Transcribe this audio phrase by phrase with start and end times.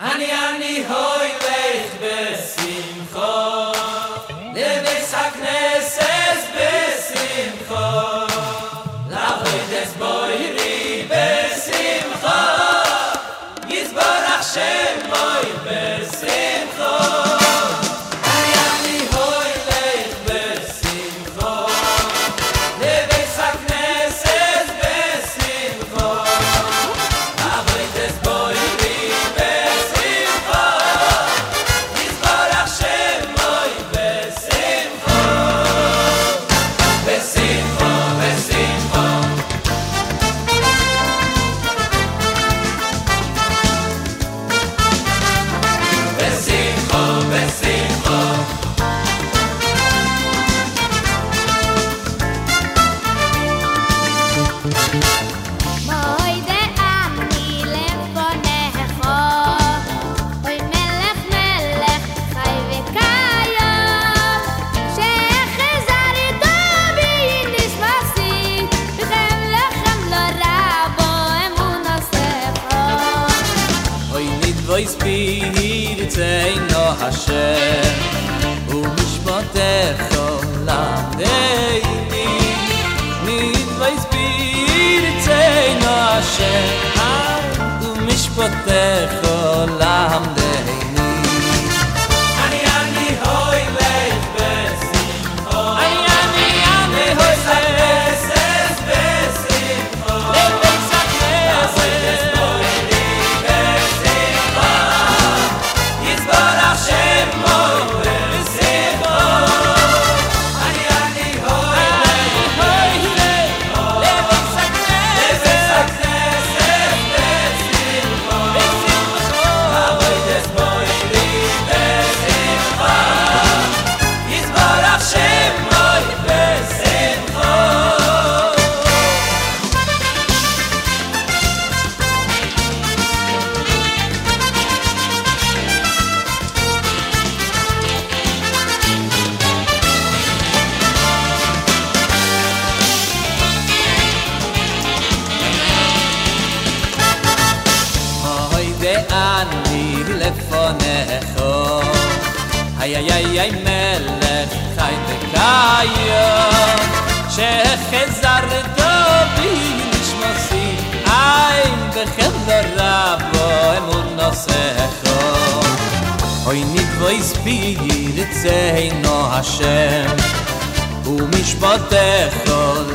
[0.00, 0.16] Yes,
[0.62, 2.33] his swag is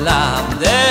[0.09, 0.88] gonna bring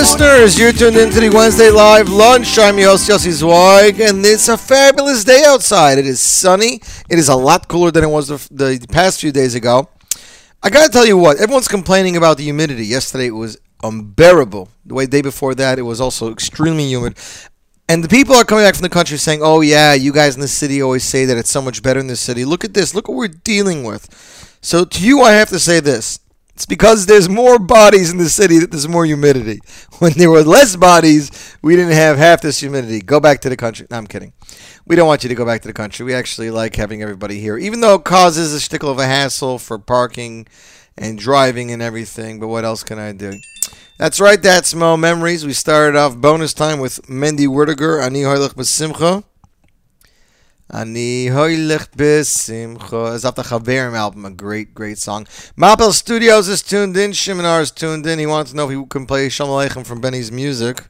[0.00, 2.58] listeners, you're tuned into the Wednesday Live Lunch.
[2.58, 5.98] I'm your host, Yossi Zweig, and it's a fabulous day outside.
[5.98, 6.80] It is sunny.
[7.10, 9.90] It is a lot cooler than it was the, the past few days ago.
[10.62, 12.86] I gotta tell you what, everyone's complaining about the humidity.
[12.86, 14.70] Yesterday it was unbearable.
[14.86, 17.18] The way day before that, it was also extremely humid.
[17.86, 20.40] And the people are coming back from the country saying, oh, yeah, you guys in
[20.40, 22.46] the city always say that it's so much better in the city.
[22.46, 22.94] Look at this.
[22.94, 24.08] Look what we're dealing with.
[24.62, 26.20] So to you, I have to say this.
[26.60, 29.60] It's because there's more bodies in the city that there's more humidity.
[29.98, 33.00] When there were less bodies, we didn't have half this humidity.
[33.00, 33.86] Go back to the country.
[33.90, 34.34] No, I'm kidding.
[34.84, 36.04] We don't want you to go back to the country.
[36.04, 39.58] We actually like having everybody here, even though it causes a shtickle of a hassle
[39.58, 40.46] for parking
[40.98, 42.38] and driving and everything.
[42.38, 43.32] But what else can I do?
[43.96, 44.42] That's right.
[44.42, 45.46] That's Mo Memories.
[45.46, 49.24] We started off bonus time with Mendy Werdiger, Ani Hoylech Besimcha.
[50.72, 53.14] Ani hoylech besimcha.
[53.14, 55.26] Is off the Chaverim album, a great, great song.
[55.56, 57.10] Mapel Studios is tuned in.
[57.10, 58.18] Shiminar is tuned in.
[58.18, 60.88] He wants to know if he can play Shalom Aleichem from Benny's music.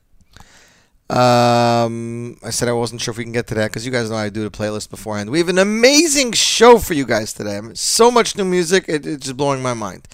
[1.09, 4.11] Um, I said I wasn't sure if we can get to that because you guys
[4.11, 5.31] know I do the playlist beforehand.
[5.31, 7.61] We have an amazing show for you guys today.
[7.75, 10.07] So much new music, it, it's just blowing my mind.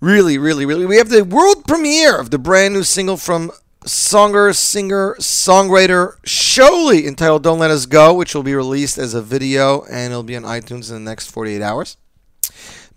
[0.00, 0.84] Really, really, really.
[0.84, 3.50] We have the world premiere of the brand new single from
[3.86, 9.22] songer, singer, songwriter Sholi entitled Don't Let Us Go, which will be released as a
[9.22, 11.96] video and it'll be on iTunes in the next 48 hours.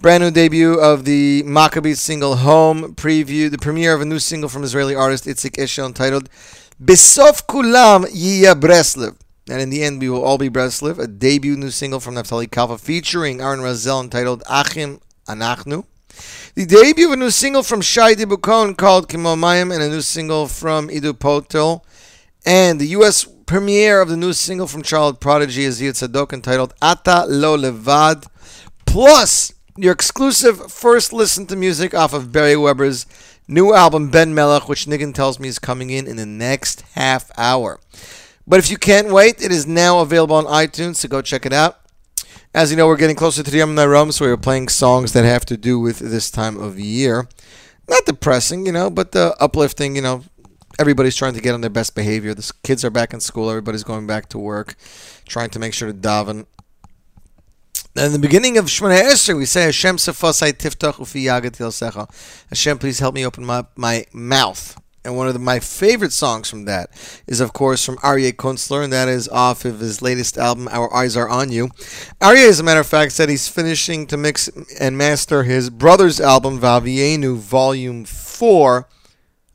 [0.01, 4.49] Brand new debut of the Maccabee single Home preview, the premiere of a new single
[4.49, 6.27] from Israeli artist Itzik Eshel entitled
[6.83, 9.15] Besof Kulam Yia Breslev.
[9.47, 12.47] And in the end, we will all be Breslev, a debut new single from Naftali
[12.47, 15.85] Kalfa featuring Aaron Razel entitled Achim Anachnu.
[16.55, 20.01] The debut of a new single from Shai Dibukon called Kimo Mayim and a new
[20.01, 21.85] single from Idu Potel.
[22.45, 23.25] And the U.S.
[23.45, 28.27] premiere of the new single from Child Prodigy Azir Tzadok entitled Ata Lo Levad.
[28.85, 33.05] Plus, your exclusive first listen to music off of Barry Weber's
[33.47, 37.31] new album Ben Melech, which Niggin tells me is coming in in the next half
[37.37, 37.79] hour.
[38.45, 41.53] But if you can't wait, it is now available on iTunes, so go check it
[41.53, 41.78] out.
[42.59, 45.23] As you know, we're getting closer to the Yom Rom, so we're playing songs that
[45.23, 47.29] have to do with this time of year.
[47.87, 50.25] Not depressing, you know, but the uplifting, you know.
[50.77, 52.33] Everybody's trying to get on their best behavior.
[52.33, 53.49] The kids are back in school.
[53.49, 54.75] Everybody's going back to work,
[55.25, 56.47] trying to make sure to daven.
[57.95, 59.97] In the beginning of Shemona Esrei, we say, Hashem
[62.49, 66.49] Hashem, please help me open my, my mouth and one of the, my favorite songs
[66.49, 66.89] from that
[67.25, 70.93] is, of course, from Aryeh Kunstler, and that is off of his latest album, Our
[70.93, 71.67] Eyes Are On You.
[72.19, 74.49] Aryeh, as a matter of fact, said he's finishing to mix
[74.79, 78.87] and master his brother's album, Vavienu Volume 4.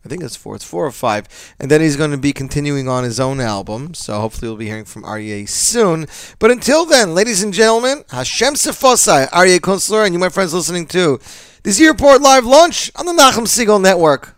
[0.04, 0.54] I think it's four.
[0.54, 1.26] It's four or five.
[1.58, 3.94] And then he's going to be continuing on his own album.
[3.94, 6.06] So hopefully we'll be hearing from Aryeh soon.
[6.38, 10.86] But until then, ladies and gentlemen, Hashem Sefosai, Aryeh Kunstler, and you, my friends, listening
[10.88, 11.18] to
[11.62, 14.33] this Report Live Lunch on the Nachum Segal Network.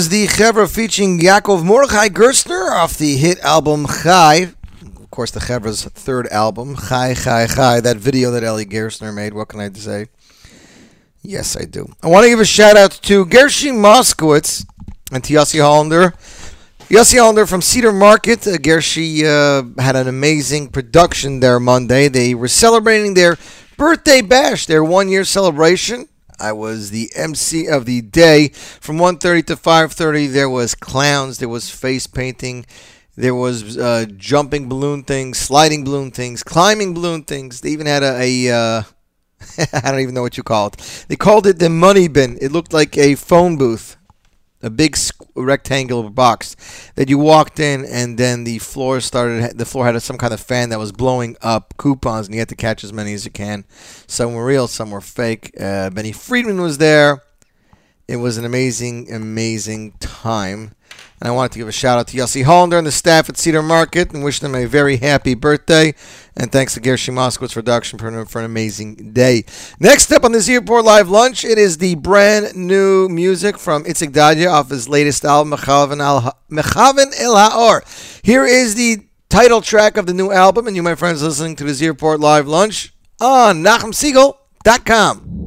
[0.00, 4.54] Was the Chevra featuring Yaakov Mordechai Gerstner off the hit album Chai.
[4.82, 7.80] Of course, the Chevra's third album, Chai Chai Chai.
[7.82, 9.34] That video that Eli Gerstner made.
[9.34, 10.06] What can I say?
[11.20, 11.92] Yes, I do.
[12.02, 14.64] I want to give a shout out to Gershie Moskowitz
[15.12, 16.14] and to Yossi Hollander.
[16.88, 18.46] Yossi Hollander from Cedar Market.
[18.46, 22.08] Uh, uh, had an amazing production there Monday.
[22.08, 23.36] They were celebrating their
[23.76, 26.08] birthday bash, their one year celebration.
[26.40, 28.48] I was the MC of the day.
[28.48, 32.66] From 1.30 to 5.30, there was clowns, there was face painting,
[33.16, 37.60] there was uh, jumping balloon things, sliding balloon things, climbing balloon things.
[37.60, 38.82] They even had a, a uh,
[39.72, 41.04] I don't even know what you call it.
[41.08, 42.38] They called it the money bin.
[42.40, 43.96] It looked like a phone booth,
[44.62, 44.96] a big
[45.34, 46.56] rectangular box
[46.94, 49.56] that you walked in, and then the floor started.
[49.58, 52.48] The floor had some kind of fan that was blowing up coupons, and you had
[52.50, 53.64] to catch as many as you can.
[54.06, 55.52] Some were real, some were fake.
[55.58, 57.22] Uh, Benny Friedman was there.
[58.06, 60.74] It was an amazing, amazing time.
[61.20, 63.36] And I wanted to give a shout out to Yossi Hollander and the staff at
[63.36, 65.94] Cedar Market and wish them a very happy birthday.
[66.34, 69.44] And thanks to Gershie Moskowitz Production for an, for an amazing day.
[69.78, 74.12] Next up on this Airport Live Lunch, it is the brand new music from Itzik
[74.12, 77.82] Dadya off his latest album, Mechavan El Ha'or.
[78.22, 81.64] Here is the title track of the new album, and you, my friends, listening to
[81.64, 85.40] the Airport Live Lunch on NachumSegal.com.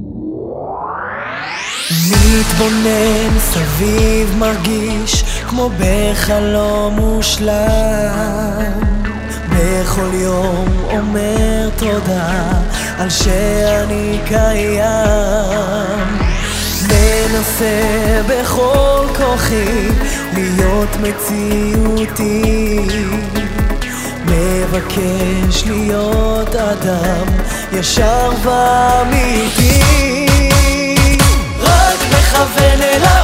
[2.10, 8.72] מתבונן סביב מרגיש כמו בחלום מושלם.
[9.50, 12.42] בכל יום אומר תודה
[12.98, 14.84] על שאני קיים.
[16.82, 19.88] מנסה בכל כוחי
[20.34, 22.86] להיות מציאותי.
[24.26, 27.26] מבקש להיות אדם
[27.72, 29.80] ישר ואמיתי.
[31.60, 33.23] רק מכוון אל האור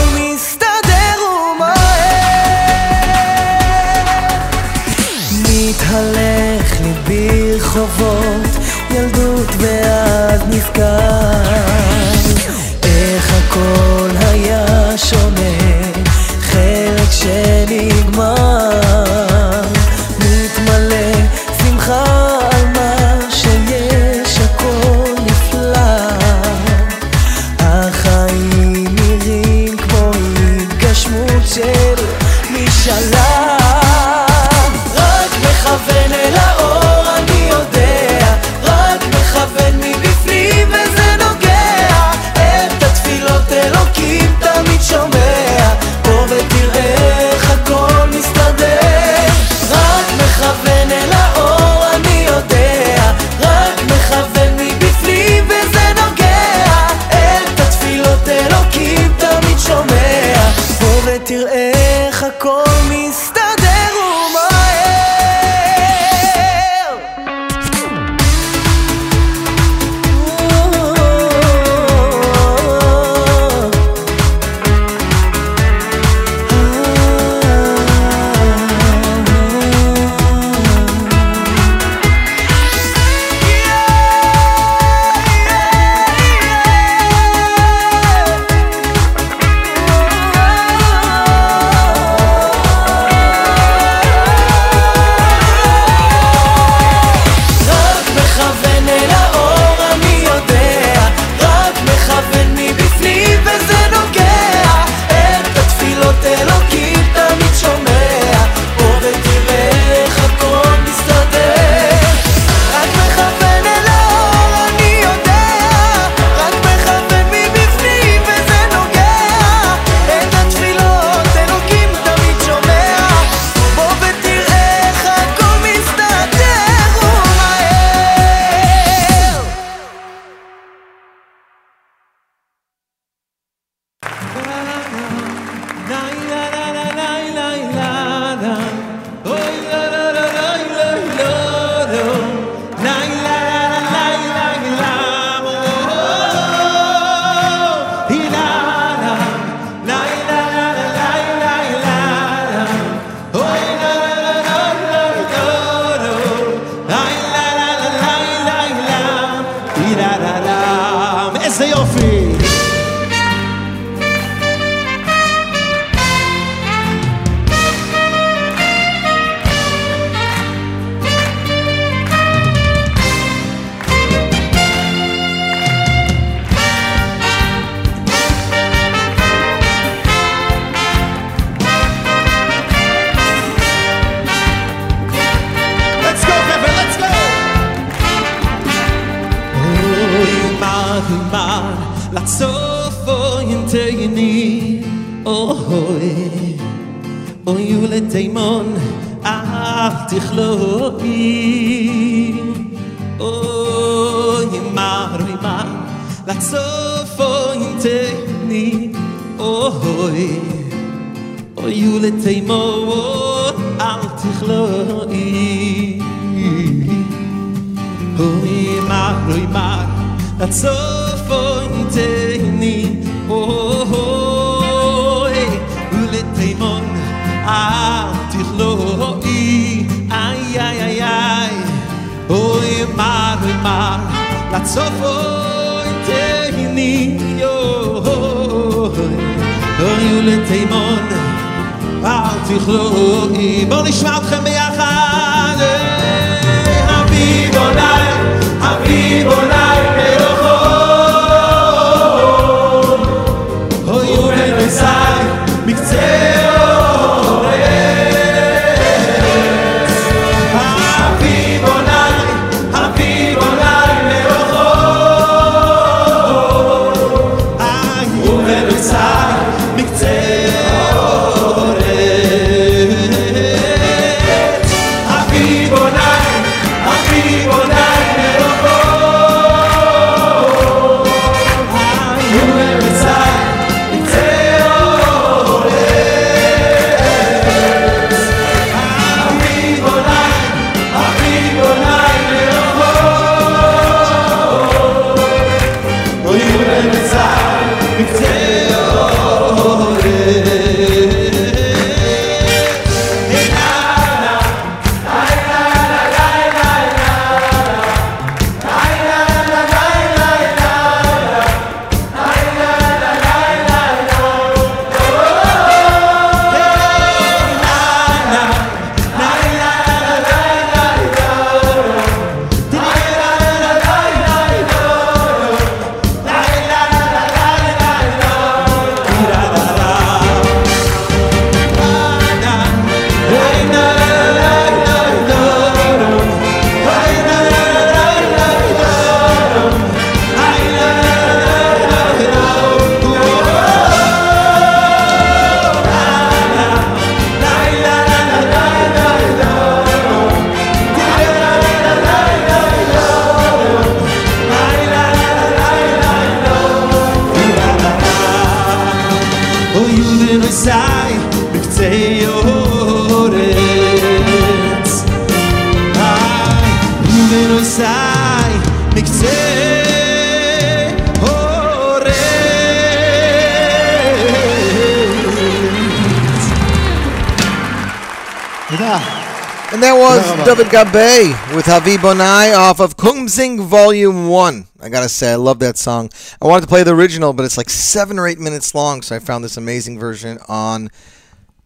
[380.51, 384.67] David Gabe with Havi Bonai off of Kumsing Volume 1.
[384.81, 386.09] I gotta say, I love that song.
[386.41, 389.15] I wanted to play the original, but it's like seven or eight minutes long, so
[389.15, 390.89] I found this amazing version on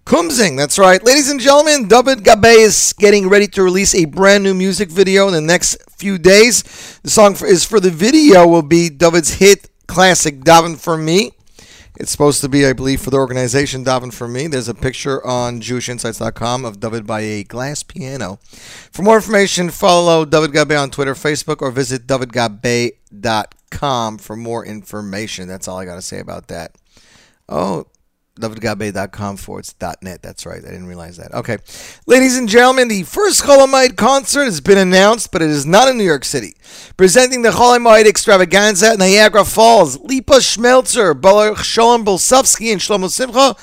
[0.05, 0.55] Kumsing.
[0.55, 1.03] That's right.
[1.03, 5.25] Ladies and gentlemen, David Gabe is getting ready to release a brand new music video
[5.27, 6.99] in the next few days.
[7.01, 11.31] The song for, is for the video will be David's hit classic Daven for Me.
[11.97, 14.47] It's supposed to be, I believe, for the organization Daven for Me.
[14.47, 18.39] There's a picture on JewishInsights.com of David by a glass piano.
[18.91, 25.47] For more information, follow David Gabe on Twitter, Facebook, or visit davidgabe.com for more information.
[25.47, 26.75] That's all I got to say about that.
[27.47, 27.85] Oh,
[28.39, 29.67] davidgabe.com forward
[30.01, 30.21] net.
[30.21, 30.61] That's right.
[30.63, 31.33] I didn't realize that.
[31.33, 31.57] Okay.
[32.05, 35.97] Ladies and gentlemen, the first Cholamite concert has been announced, but it is not in
[35.97, 36.55] New York City.
[36.97, 43.55] Presenting the Cholamite extravaganza at Niagara Falls, Lipa Schmelzer, Baruch Shalom Bolsovsky, and Shlomo Simcha,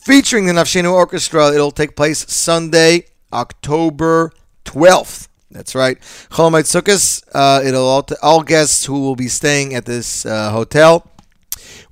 [0.00, 1.52] featuring the Nafshenu Orchestra.
[1.52, 4.32] It'll take place Sunday, October
[4.64, 5.28] 12th.
[5.50, 5.98] That's right.
[6.30, 7.24] Cholamite Sukkot.
[7.34, 11.10] Uh, it'll all, all guests who will be staying at this uh, hotel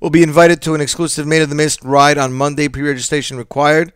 [0.01, 2.69] will be invited to an exclusive Maid of the Mist ride on Monday.
[2.69, 3.93] Pre-registration required.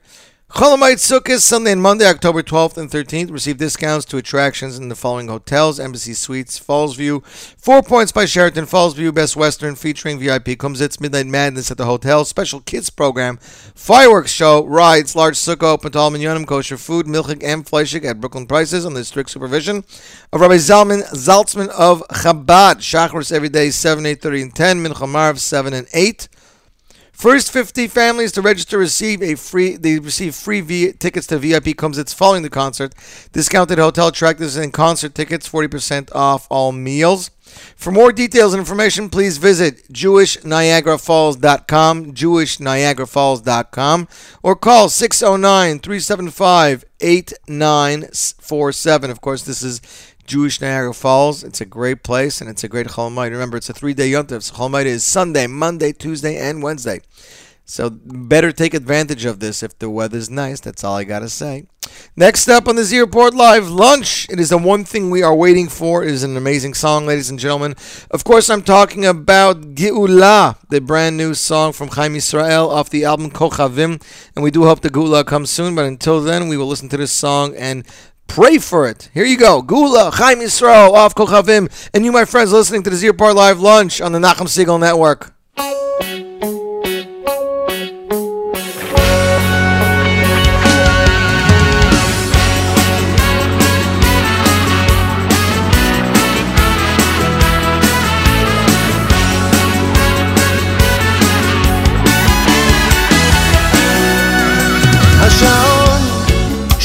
[0.53, 3.33] Cholamite Sukkot, Sunday and Monday, October 12th and 13th.
[3.33, 5.81] Receive discounts to attractions in the following hotels.
[5.81, 7.25] Embassy Suites, Fallsview.
[7.57, 12.27] Four Points by Sheraton, Fallsview, Best Western, featuring VIP Kumsitz, Midnight Madness at the hotel,
[12.27, 17.43] special kids program, fireworks show, rides, large sukkah open to all minyanim, kosher food, milchig
[17.43, 19.79] and fleischig at Brooklyn prices under strict supervision
[20.35, 22.81] of Rabbi Zalman Zaltzman of Chabad.
[22.81, 24.85] Shacharis every day, 7, 8, 30, and 10.
[24.85, 26.29] Mincha Maariv, 7 and 8.
[27.13, 29.77] First 50 families to register receive a free.
[29.77, 32.95] They receive free v, tickets to VIP concerts following the concert.
[33.33, 37.31] Discounted hotel attractors and concert tickets, 40% off all meals.
[37.77, 44.09] For more details and information, please visit JewishNiagaraFalls.com, JewishNiagaraFalls.com,
[44.43, 49.11] or call 609 375 8947.
[49.11, 49.83] Of course, this is
[50.27, 51.45] Jewish Niagara Falls.
[51.45, 53.31] It's a great place and it's a great Cholmite.
[53.31, 54.43] Remember, it's a three day Yontif.
[54.43, 57.01] So Cholmite is Sunday, Monday, Tuesday, and Wednesday.
[57.65, 60.61] So better take advantage of this if the weather's nice.
[60.61, 61.67] That's all I gotta say.
[62.17, 64.29] Next up on the Z Report Live, lunch.
[64.29, 66.03] It is the one thing we are waiting for.
[66.03, 67.75] It is an amazing song, ladies and gentlemen.
[68.11, 73.05] Of course, I'm talking about Geula, the brand new song from Chaim Israel off the
[73.05, 74.03] album Kochavim.
[74.35, 75.75] And we do hope the Geula comes soon.
[75.75, 77.87] But until then, we will listen to this song and
[78.27, 79.11] Pray for it.
[79.13, 79.63] Here you go.
[79.63, 83.61] Geula, Chaim Yisrael, off Kochavim, and you, my friends, listening to the Zir Bar Live
[83.61, 85.33] Lunch on the Nachum Segal Network.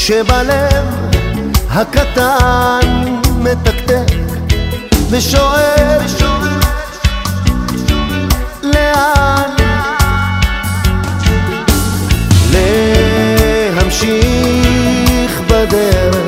[0.08, 0.67] שבלב
[1.70, 2.80] הקטן
[3.38, 4.14] מתקתק
[5.10, 5.98] ושואל
[8.62, 9.50] לאן?
[13.74, 16.27] להמשיך בדרך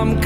[0.00, 0.18] I'm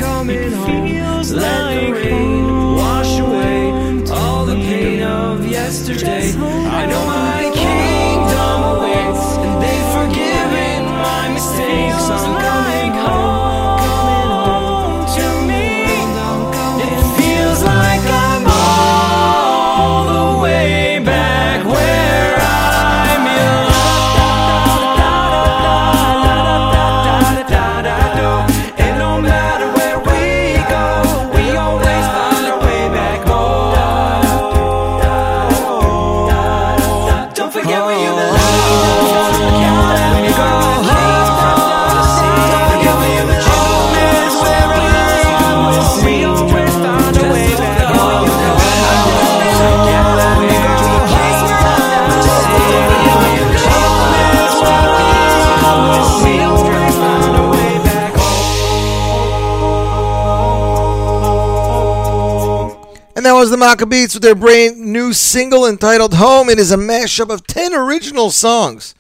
[63.55, 66.49] the Maccabeats with their brand new single entitled Home.
[66.49, 68.97] It is a mashup of 10 original songs.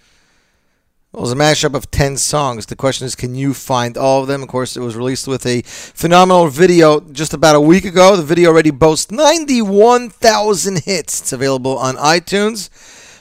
[1.10, 2.66] Well, it was a mashup of 10 songs.
[2.66, 4.44] The question is, can you find all of them?
[4.44, 8.14] Of course, it was released with a phenomenal video just about a week ago.
[8.14, 11.20] The video already boasts 91,000 hits.
[11.20, 12.70] It's available on iTunes.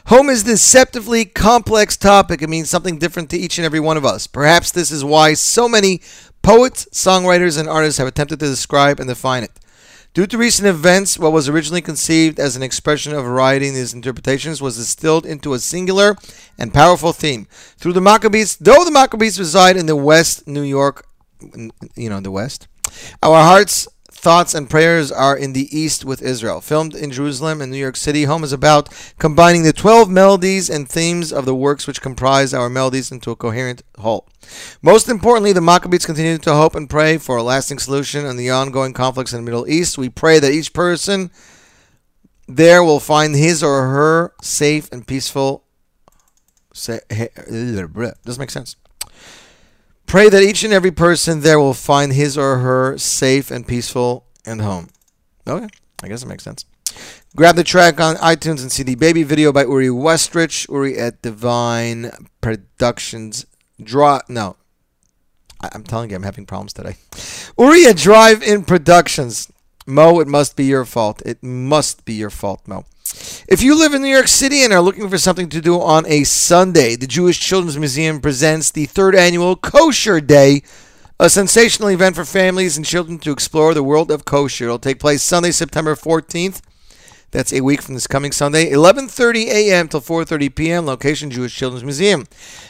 [0.07, 2.43] Home is a deceptively complex topic.
[2.43, 4.27] It means something different to each and every one of us.
[4.27, 5.99] Perhaps this is why so many
[6.43, 9.51] poets, songwriters, and artists have attempted to describe and define it.
[10.13, 13.93] Due to recent events, what was originally conceived as an expression of variety in its
[13.93, 16.15] interpretations was distilled into a singular
[16.55, 17.47] and powerful theme.
[17.77, 21.07] Through the Maccabeats, though the Maccabeats reside in the West New York,
[21.95, 22.67] you know, in the West,
[23.23, 23.87] our hearts,
[24.23, 26.61] thoughts, and prayers are in the East with Israel.
[26.61, 28.87] Filmed in Jerusalem and New York City, Home is about
[29.19, 33.35] combining the 12 melodies and themes of the works which comprise our melodies into a
[33.35, 34.29] coherent whole.
[34.81, 38.49] Most importantly, the Maccabeats continue to hope and pray for a lasting solution on the
[38.49, 39.97] ongoing conflicts in the Middle East.
[39.97, 41.29] We pray that each person
[42.47, 45.65] there will find his or her safe and peaceful.
[46.73, 48.77] Doesn't make sense.
[50.07, 54.25] Pray that each and every person there will find his or her safe and peaceful
[54.45, 54.89] and home.
[55.47, 55.67] Okay,
[56.03, 56.65] I guess it makes sense.
[57.35, 60.69] Grab the track on iTunes and see the baby video by Uri Westrich.
[60.69, 63.47] Uri at Divine Productions.
[63.81, 64.55] Draw no.
[65.59, 66.95] I- I'm telling you, I'm having problems today.
[67.57, 69.51] Uri at Drive In Productions.
[69.87, 71.21] Mo, it must be your fault.
[71.25, 72.85] It must be your fault, Mo.
[73.47, 76.05] If you live in New York City and are looking for something to do on
[76.07, 80.63] a Sunday, the Jewish Children's Museum presents the third annual Kosher Day
[81.19, 84.65] a sensational event for families and children to explore the world of kosher.
[84.65, 86.61] It'll take place Sunday, September 14th.
[87.31, 89.87] That's a week from this coming Sunday, 11:30 a.m.
[89.87, 90.85] till 4:30 p.m.
[90.85, 92.25] Location: Jewish Children's Museum.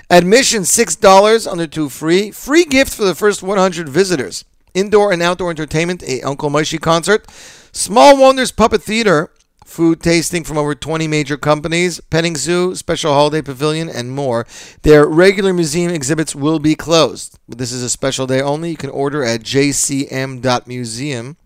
[0.10, 2.32] Admission six dollars, under two free.
[2.32, 4.46] Free gift for the first 100 visitors.
[4.74, 7.28] Indoor and outdoor entertainment, a Uncle Moshe concert,
[7.74, 9.32] Small Wonders Puppet Theater,
[9.74, 14.46] food tasting from over 20 major companies, petting zoo, special holiday pavilion, and more.
[14.84, 17.40] Their regular museum exhibits will be closed.
[17.48, 18.70] This is a special day only.
[18.70, 21.38] You can order at jcm.museum.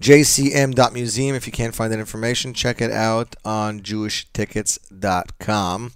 [0.00, 1.36] jcm.museum.
[1.36, 5.92] If you can't find that information, check it out on jewishtickets.com.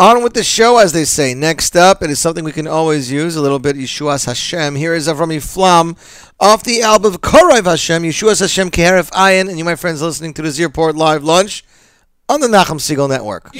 [0.00, 1.34] On with the show, as they say.
[1.34, 4.76] Next up, it is something we can always use, a little bit Yeshua's Hashem.
[4.76, 5.96] Here is Avrami Flam
[6.38, 10.42] off the album Koraiv Hashem, Yeshua's Hashem Keheref Ayin, and you, my friends, listening to
[10.42, 11.64] the Z Report Live Lunch
[12.28, 13.50] on the Nachum Segal Network.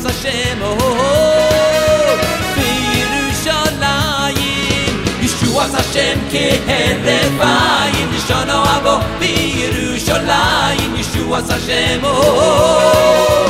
[0.00, 2.16] ישועס השם, הו-הו-הו,
[2.54, 3.84] בירושלים.
[5.20, 10.96] ישועס השם כהרף עין, לשונו הבוא בירושלים.
[10.96, 13.46] ישועס השם, הו-הו-הו,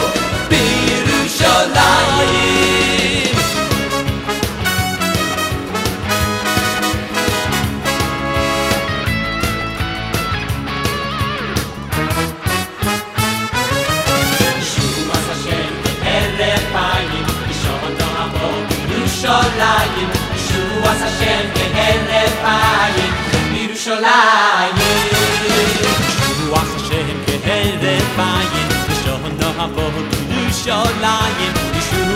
[21.04, 23.12] השם כהרף עין
[23.54, 24.76] בירושלים
[26.49, 29.91] רוח השם כהרף עין ושון נעבור
[30.30, 31.54] בירושלים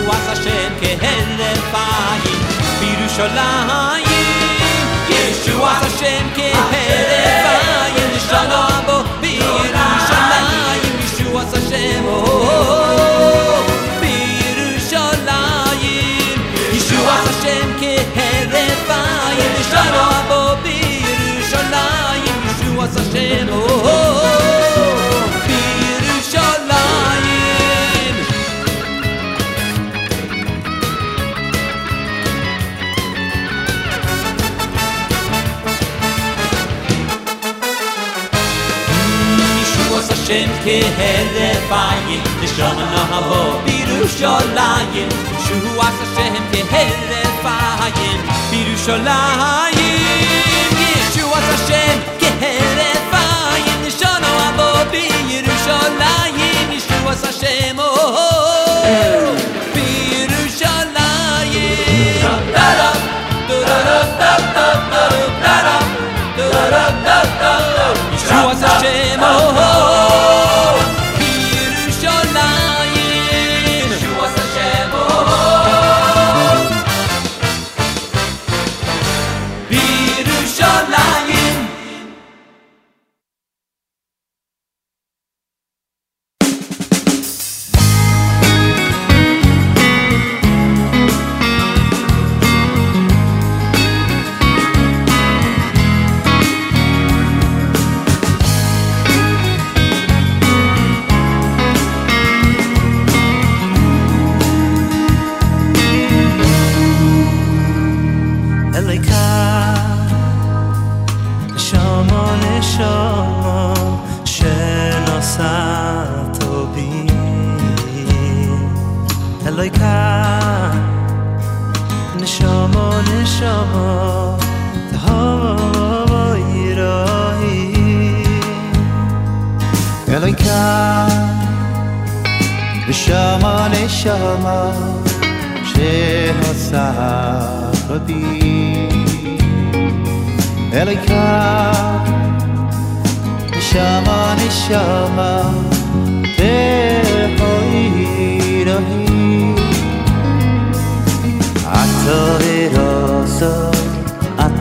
[0.04, 2.40] רוח השם כהרף עין
[2.80, 4.06] בירושלים
[5.08, 6.72] ישועת השם כהרף
[7.94, 13.65] עין, שלום בו בירושלים, ישועת השם, או-הו-הו
[19.85, 22.35] עין, לשונו הבוא בירושלים.
[22.45, 24.91] ישועס השם, הו-הו-הו,
[25.47, 26.91] בירושלים.
[39.61, 45.09] ישועס השם כהרף עין, לשונו הבוא בירושלים.
[45.37, 48.19] ישועס השם כהרף עין,
[48.85, 49.75] בירושלים.
[50.79, 56.35] ישועס השם כהרף עין, לשונו הבוא בירושלים.
[56.71, 59.35] ישועס השם, הו-הו,
[59.73, 60.91] בירושלים.
[62.53, 62.91] טה-טה,
[63.47, 64.29] טה-טה-טה-טה-טה-טה,
[66.37, 67.53] טה-טה-טה-טה-טה.
[68.15, 69.19] ישועס השם,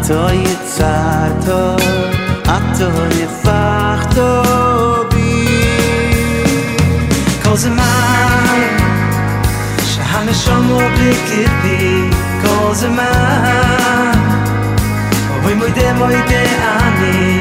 [0.06, 1.50] אתה יצרת
[2.44, 2.90] אתה
[3.24, 4.18] יפחת
[5.14, 5.48] בי
[7.44, 8.78] כל זמן
[9.86, 12.10] שהנשמה בקרבי
[12.42, 14.12] כל זמן
[15.44, 16.42] אוי מוידה מוידה
[16.82, 17.35] אני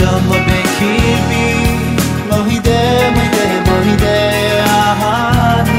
[0.00, 1.54] شما بکیبی
[2.30, 4.16] ماهیده ماهیده ماهیده
[4.64, 5.70] احادی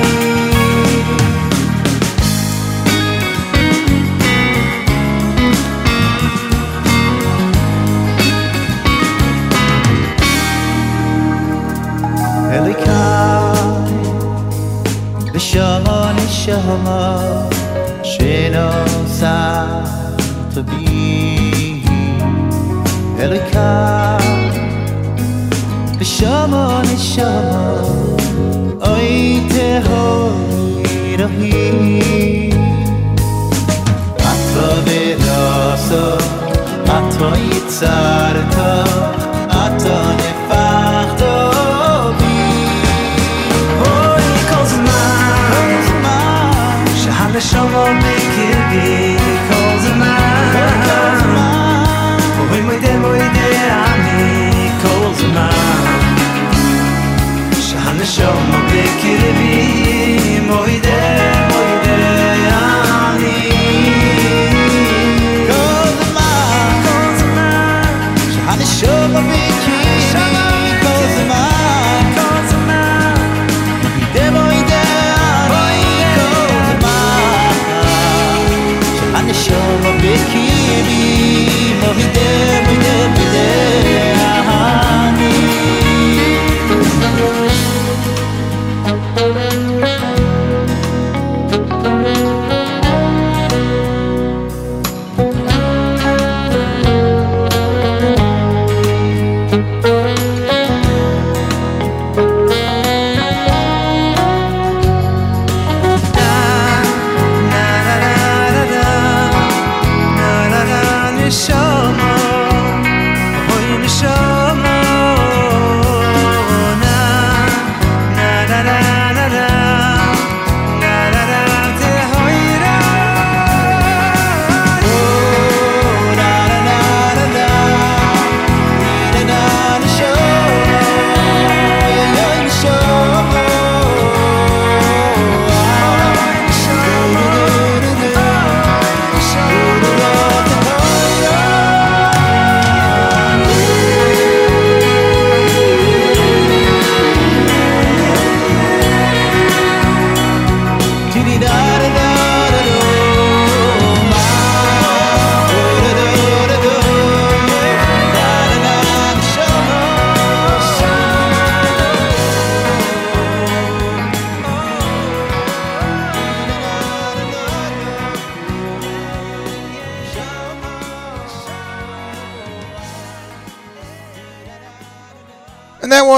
[12.52, 13.92] الکای
[15.34, 16.12] به شما
[16.46, 17.20] شما
[18.04, 19.84] شناسم
[20.56, 21.84] تو بی
[23.20, 23.91] الکای
[26.42, 27.86] সময় সময়
[28.92, 29.68] ঐতে
[31.20, 31.66] রহি।
[34.32, 35.90] আত্মবে রস
[36.98, 37.16] আথ
[37.56, 37.98] ইচ্ছা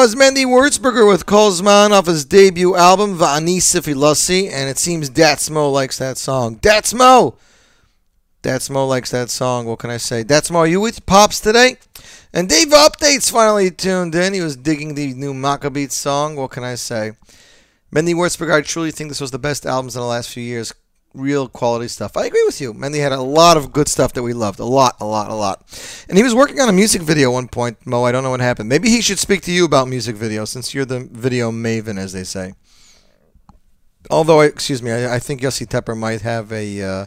[0.03, 5.71] was Mendy Wurzberger with Kolzman off his debut album, Va'ani Sifilasi, and it seems Datsmo
[5.71, 6.57] likes that song.
[6.57, 7.37] Datsmo!
[8.41, 9.65] Datsmo likes that song.
[9.65, 10.25] What can I say?
[10.25, 11.77] Datsmo, are you with Pops today?
[12.33, 14.33] And Dave Updates finally tuned in.
[14.33, 16.35] He was digging the new Maccabeat song.
[16.35, 17.13] What can I say?
[17.95, 20.73] Mendy Wurzberger, I truly think this was the best albums in the last few years.
[21.13, 22.17] Real quality stuff.
[22.17, 22.73] I agree with you.
[22.73, 24.59] Mendy had a lot of good stuff that we loved.
[24.59, 25.61] A lot, a lot, a lot.
[26.09, 28.03] And he was working on a music video at one point, Mo.
[28.03, 28.67] I don't know what happened.
[28.67, 32.13] Maybe he should speak to you about music videos since you're the video maven, as
[32.13, 32.53] they say.
[34.09, 37.05] Although, excuse me, I, I think Yossi Tepper might have a, uh,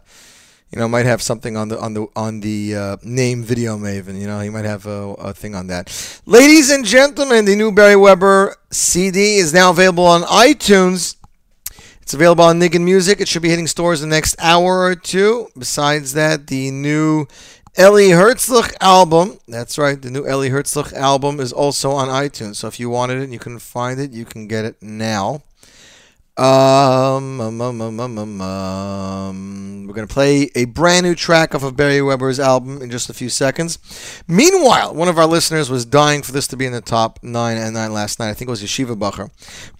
[0.71, 4.19] you know, might have something on the on the on the uh, name Video Maven.
[4.19, 6.21] You know, he might have a, a thing on that.
[6.27, 11.16] Ladies and gentlemen, the new Barry Weber CD is now available on iTunes.
[12.07, 13.21] It's available on Niggin Music.
[13.21, 15.49] It should be hitting stores in the next hour or two.
[15.59, 17.27] Besides that, the new
[17.77, 19.41] Ellie Herzlich album.
[19.49, 22.57] That's right, the new Ellie Herzlich album is also on iTunes.
[22.59, 25.43] So if you wanted it and you couldn't find it, you can get it now.
[26.39, 31.55] Um, um, um, um, um, um, um, we're going to play a brand new track
[31.55, 33.79] off of Barry Weber's album in just a few seconds.
[34.29, 37.57] Meanwhile, one of our listeners was dying for this to be in the top 9
[37.57, 38.29] and 9 last night.
[38.29, 39.31] I think it was Yeshiva Bacher.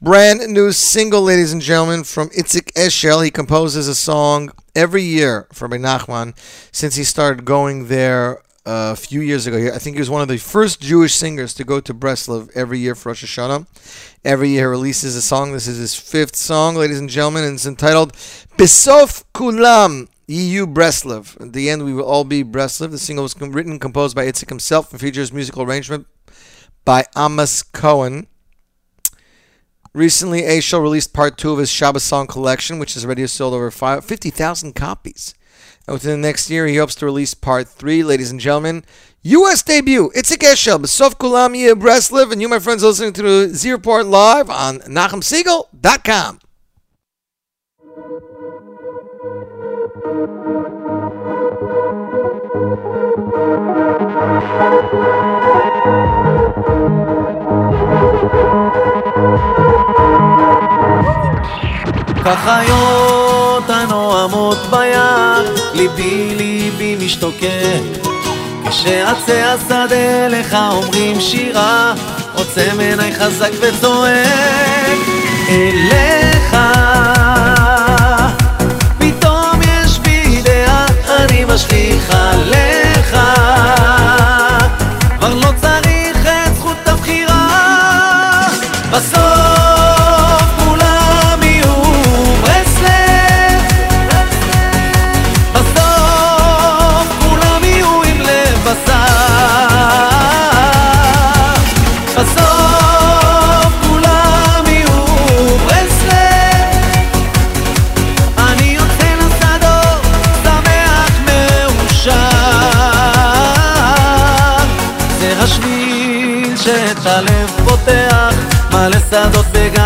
[0.01, 3.23] Brand new single, ladies and gentlemen, from Itzik Eshel.
[3.23, 6.35] He composes a song every year for Ben Nachman
[6.73, 9.71] since he started going there a few years ago.
[9.73, 12.81] I think he was one of the first Jewish singers to go to Breslov every
[12.81, 13.67] year for Rosh Hashanah.
[14.25, 15.53] Every year he releases a song.
[15.53, 18.13] This is his fifth song, ladies and gentlemen, and it's entitled
[18.59, 21.41] Besof Kulam EU Breslov.
[21.41, 22.91] At the end, we will all be Breslov.
[22.91, 26.09] The single was com- written and composed by Itzik himself and features musical arrangement
[26.85, 28.27] by Amos Cohen.
[29.95, 33.71] Recently, Eshel released part two of his Shabbos song collection, which has already sold over
[33.71, 35.36] 50,000 copies.
[35.87, 38.03] And within the next year, he hopes to release part three.
[38.03, 38.85] Ladies and gentlemen,
[39.23, 39.63] U.S.
[39.63, 40.11] debut.
[40.15, 44.51] It's a Eshel, Sof Kulami Breslev, and you, my friends, listening to Z Report Live
[44.51, 46.41] on NachumSegal.com.
[62.25, 62.75] כך היו
[63.55, 64.11] אותנו
[65.87, 67.81] ליבי ליבי משתוקק.
[68.69, 71.95] כשעצי השדה לך אומרים שירה,
[72.35, 74.99] עוצם עיניי חזק וצועק
[75.49, 76.57] אליך.
[78.99, 81.96] פתאום יש בי דעה, אני משליך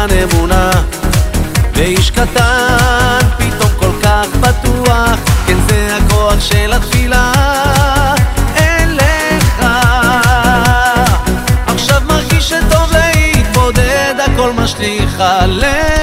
[0.07, 0.71] בגן אמונה.
[1.75, 7.33] ואיש קטן פתאום כל כך בטוח, כן זה הכוח של התפילה.
[8.57, 9.67] אליך.
[11.67, 16.00] עכשיו מרגיש שטוב להתמודד, הכל משליך עליך.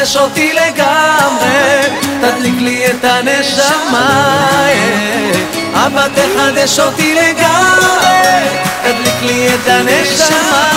[0.00, 1.80] תחדש אותי לגמרי,
[2.20, 4.36] תדליק לי את הנשמה.
[4.66, 5.86] אה.
[5.86, 8.48] אבא תחדש אותי לגמרי,
[8.82, 10.70] תדליק לי את הנשמה.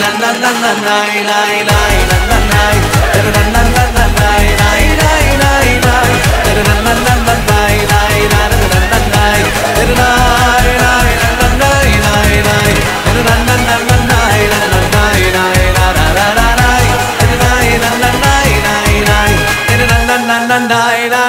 [0.00, 2.42] לה לה לה לה לה לה לה לה לה
[3.14, 4.06] לה לה לה לה
[9.94, 10.55] לה
[20.56, 21.25] And I.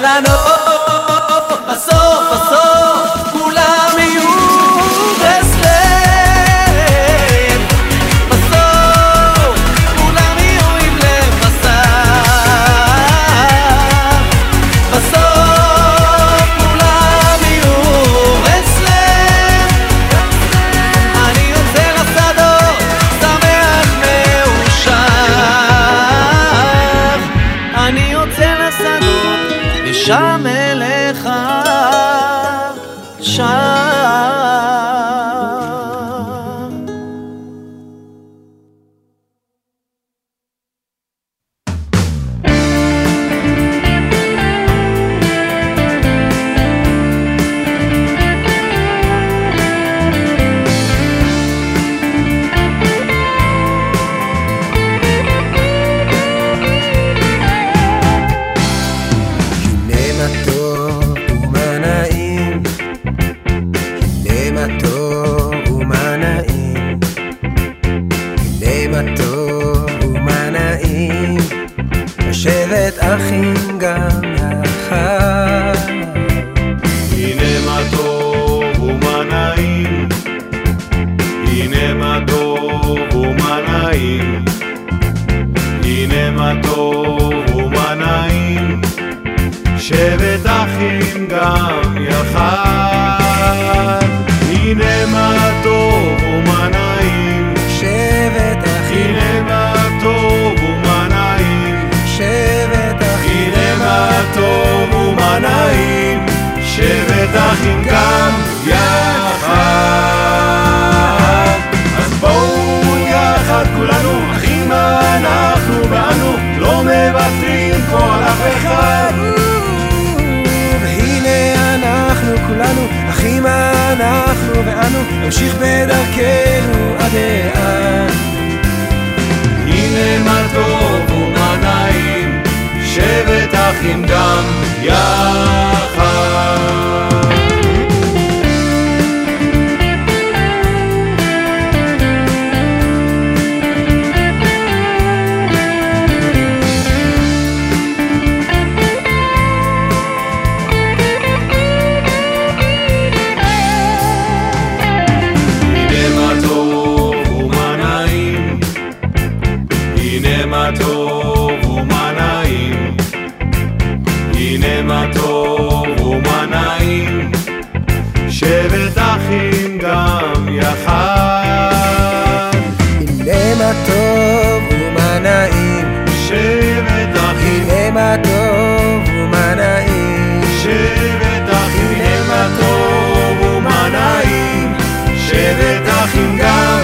[177.97, 180.41] מה טוב ומה נעים.
[180.61, 184.73] שבט אחים, הנה מה טוב ומה נעים,
[185.17, 186.81] שבט אחים גם.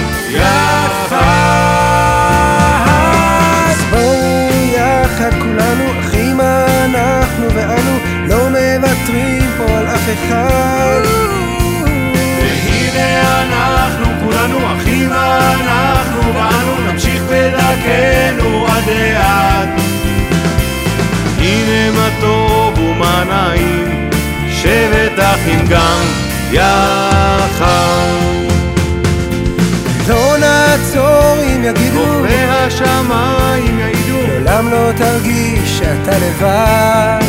[3.70, 7.98] אז בואו יחד כולנו, אחים אנחנו ואנו,
[8.28, 11.02] לא מוותרים פה על אף אחד.
[12.40, 19.83] והנה אנחנו כולנו אחים אנחנו ואנו נמשיך בדרכנו עד לאט
[23.24, 24.10] נעים
[24.50, 26.02] שבט אחים גם
[26.52, 28.24] יחד.
[30.08, 34.04] לא נעצור אם יגידו, כוכבי השמיים יעידו.
[34.46, 37.20] לעולם לא תרגיש שאתה לבד.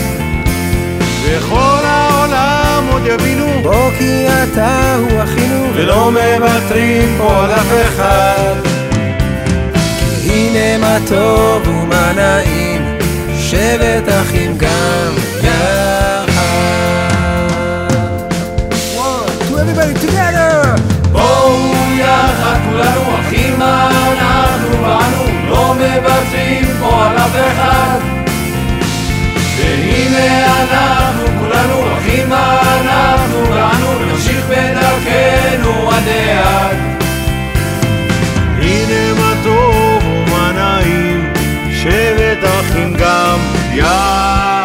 [1.22, 3.47] וכל העולם עוד יבינו.
[3.62, 8.55] בוא כי אתה הוא אחינו, ולא מוותרים פה על אף אחד.
[10.22, 12.99] כי הנה מה טוב ומה נעים,
[13.38, 15.24] שבט אחים גם
[19.65, 20.77] everybody together!
[21.12, 21.57] בואו
[21.99, 27.99] יחד כולנו אחים אנחנו ואנו לא מוותרים פה על אף אחד.
[29.59, 36.77] והנה אנחנו כולנו אחים אנחנו ואנו נמשיך בדרכנו עד לאט.
[38.59, 41.33] הנה מה טוב ומה נעים
[41.73, 43.39] שבט אחים גם
[43.75, 44.64] יחד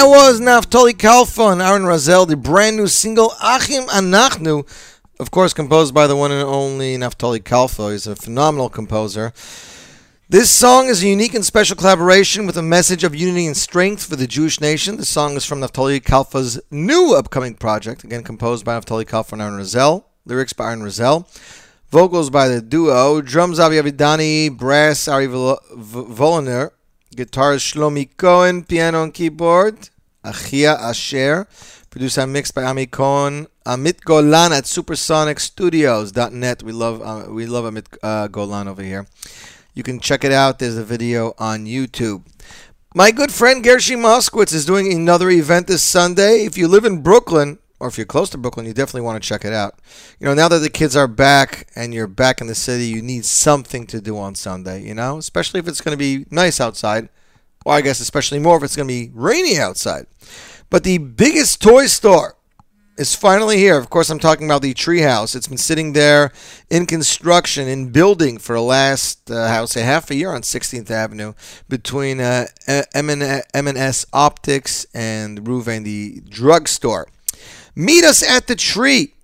[0.00, 4.66] that was Naftali Kalfa and Aaron Razel, the brand new single Achim Anachnu,
[5.20, 7.92] of course composed by the one and only Naftali Kalfa.
[7.92, 9.34] He's a phenomenal composer.
[10.26, 14.06] This song is a unique and special collaboration with a message of unity and strength
[14.06, 14.96] for the Jewish nation.
[14.96, 19.42] The song is from Naftali Kalfa's new upcoming project, again composed by Naftali Kalfa and
[19.42, 21.26] Aaron Razel, lyrics by Aaron Razel,
[21.90, 26.70] vocals by the duo, drums Avi Avidani, brass Ari Vol- V- Voloner,
[27.14, 29.90] guitarist Shlomi Cohen, piano and keyboard,
[30.24, 31.46] Achia Asher,
[31.90, 36.62] produced and mixed by Ami Cohen, Amit Golan at SupersonicStudios.net.
[36.62, 39.06] We love uh, we love Amit uh, Golan over here.
[39.74, 40.58] You can check it out.
[40.58, 42.22] There's a video on YouTube.
[42.94, 46.44] My good friend Gershi Moskowitz is doing another event this Sunday.
[46.44, 49.26] If you live in Brooklyn, or if you're close to Brooklyn, you definitely want to
[49.26, 49.78] check it out.
[50.20, 53.00] You know, now that the kids are back and you're back in the city, you
[53.00, 56.60] need something to do on Sunday, you know, especially if it's going to be nice
[56.60, 57.08] outside.
[57.64, 60.06] Or I guess especially more if it's going to be rainy outside.
[60.70, 62.36] But the biggest toy store
[63.00, 63.78] is finally here.
[63.78, 65.34] Of course, I'm talking about the Treehouse.
[65.34, 66.32] It's been sitting there
[66.68, 70.42] in construction, in building for the last, uh, I would say, half a year on
[70.42, 71.32] 16th Avenue
[71.68, 77.08] between uh, M&S Optics and Ruvain, the drugstore.
[77.80, 79.14] Meet us at the tree.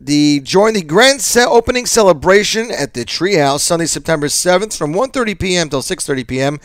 [0.00, 5.68] The join the grand opening celebration at the Treehouse Sunday, September 7th from 1:30 p.m.
[5.68, 6.60] till 6:30 p.m.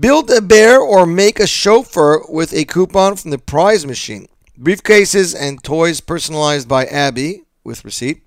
[0.00, 4.26] Build a bear or make a chauffeur with a coupon from the prize machine.
[4.58, 8.22] Briefcases and toys personalized by Abby with receipt.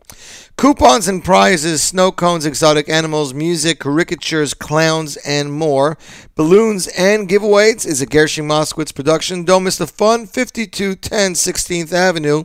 [0.58, 5.98] Coupons and prizes, snow cones, exotic animals, music, caricatures, clowns, and more.
[6.36, 9.46] Balloons and giveaways is a Gershie Moskowitz production.
[9.46, 12.44] Don't miss the fun, 5210 16th Avenue.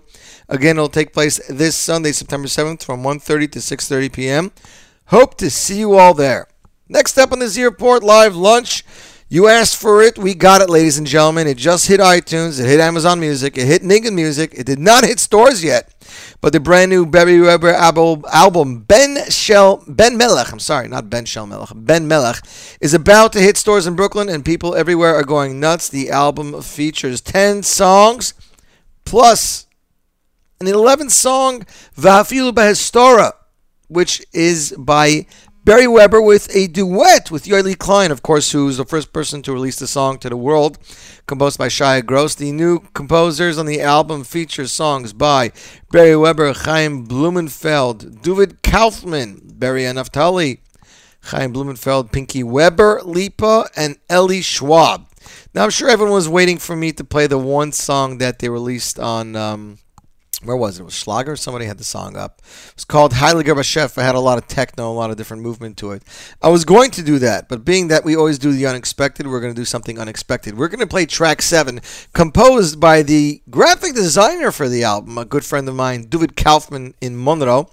[0.49, 4.53] Again, it'll take place this Sunday, September 7th from 1.30 to 6.30 p.m.
[5.07, 6.47] Hope to see you all there.
[6.89, 8.85] Next up on the Z Report Live Lunch,
[9.35, 11.49] you asked for it, we got it, ladies and gentlemen.
[11.49, 15.03] It just hit iTunes, it hit Amazon Music, it hit Nigan Music, it did not
[15.03, 15.93] hit stores yet.
[16.41, 21.25] But the brand new Barry Weber album, Ben Shell Ben Melech, I'm sorry, not Ben
[21.25, 22.37] Shell Melech, Ben Melech,
[22.81, 25.89] is about to hit stores in Brooklyn, and people everywhere are going nuts.
[25.89, 28.35] The album features 10 songs
[29.05, 29.67] plus
[30.61, 31.63] an 11th song,
[31.97, 33.33] Vahafilu Bahestora,
[33.89, 35.27] which is by
[35.65, 39.53] Barry Weber with a duet with Yoeli Klein, of course, who's the first person to
[39.55, 40.77] release the song to the world,
[41.27, 42.35] composed by Shia Gross.
[42.35, 45.53] The new composers on the album feature songs by
[45.91, 50.59] Barry Weber, Chaim Blumenfeld, David Kaufman, Barry Anaftali,
[51.23, 55.09] Chaim Blumenfeld, Pinky Weber, Lipa, and Ellie Schwab.
[55.55, 58.51] Now, I'm sure everyone was waiting for me to play the one song that they
[58.51, 59.35] released on.
[59.35, 59.79] Um,
[60.45, 60.83] where was it?
[60.83, 61.37] It was Schlager?
[61.37, 62.41] Somebody had the song up.
[62.45, 63.99] It was called Heiliger Bashef.
[63.99, 66.03] I had a lot of techno, a lot of different movement to it.
[66.43, 69.41] I was going to do that, but being that we always do the unexpected, we're
[69.41, 70.57] going to do something unexpected.
[70.57, 71.81] We're going to play track seven,
[72.13, 76.95] composed by the graphic designer for the album, a good friend of mine, David Kaufman
[77.01, 77.71] in Monroe.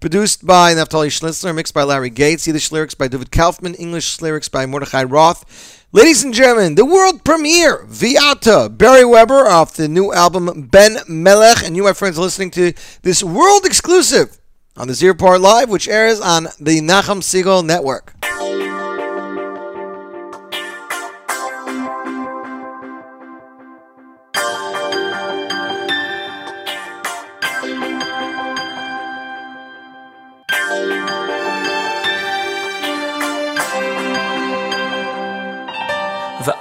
[0.00, 4.50] Produced by Naftali Schnitzler, mixed by Larry Gates, Yiddish lyrics by David Kaufman, English lyrics
[4.50, 5.83] by Mordechai Roth.
[5.94, 11.62] Ladies and gentlemen, the world premiere, Viata, Barry Weber off the new album Ben Melech.
[11.64, 12.72] And you, my friends, listening to
[13.02, 14.40] this world exclusive
[14.76, 18.13] on the Z Report Live, which airs on the Nachum Segal Network.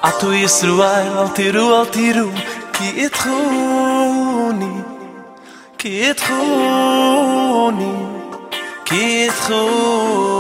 [0.03, 2.29] ועטו ישראל אל תראו אל תראו
[2.73, 4.81] כי איתכוני
[5.79, 7.93] כי איתכוני
[8.85, 10.33] כי איתכוני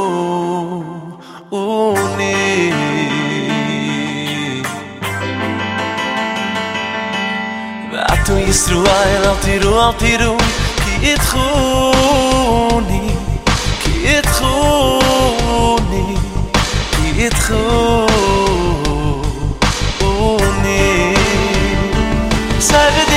[7.93, 10.37] ועטו ישראל אל תראו אל תראו
[10.85, 12.31] כי איתכוני
[13.83, 15.37] כי איתכוני
[16.97, 18.12] כי איתכוני
[22.64, 23.13] Sei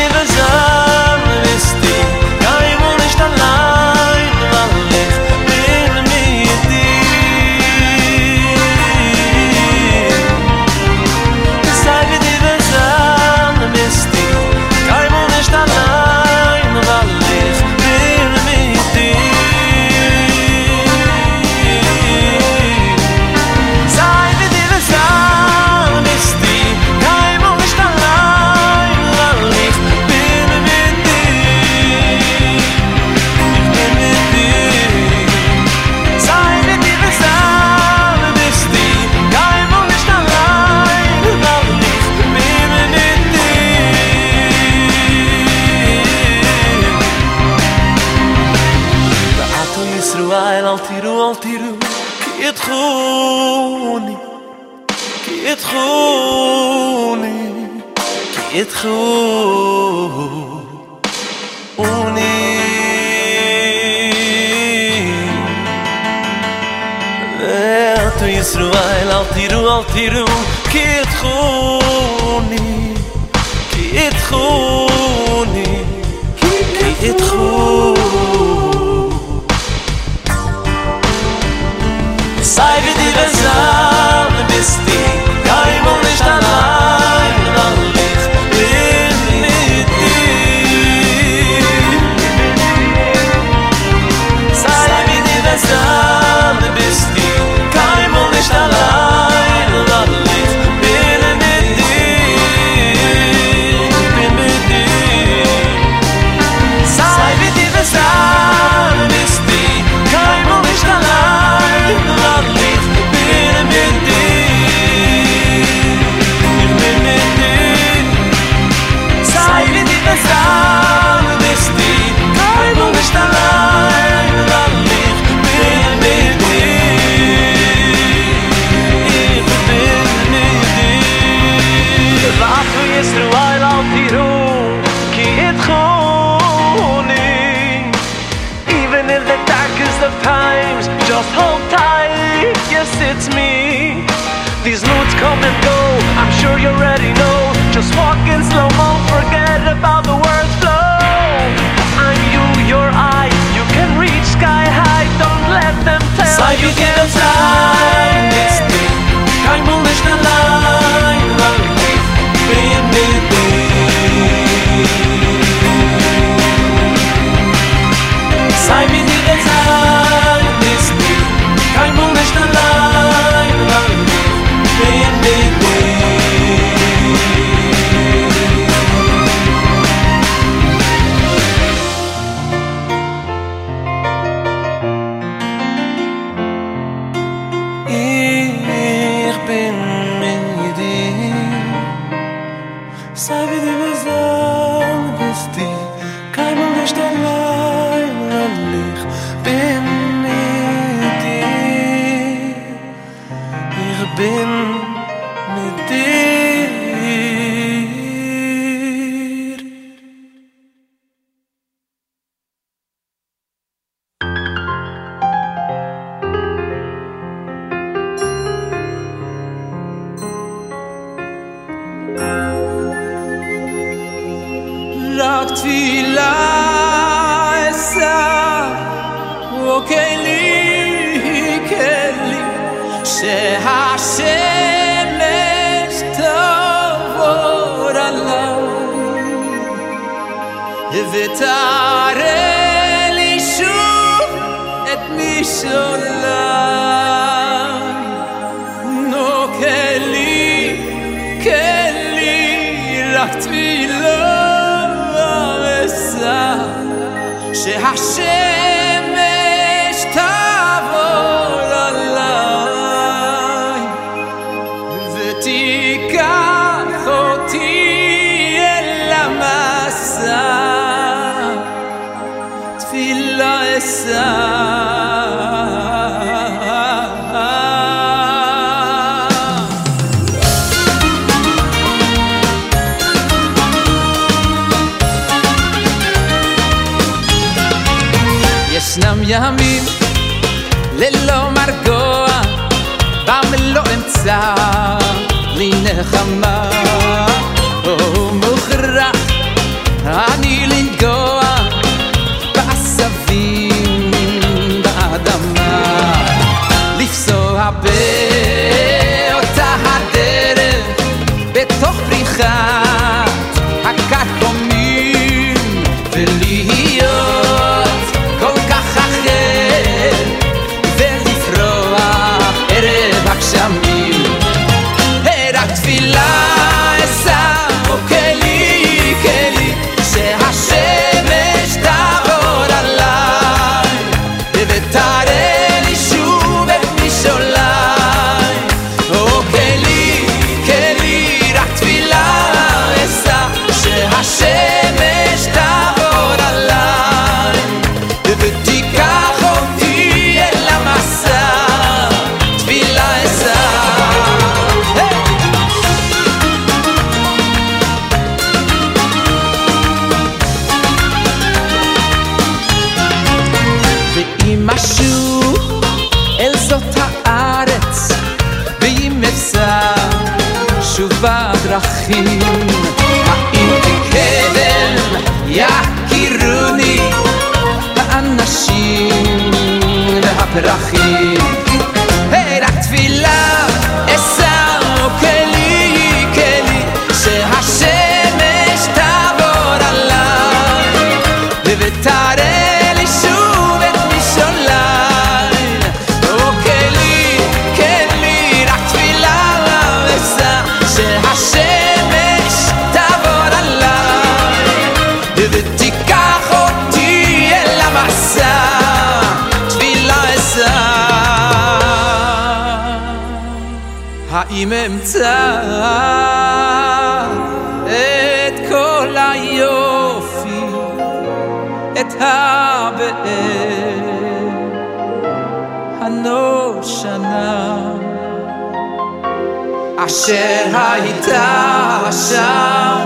[430.27, 432.99] אשר הייתה שם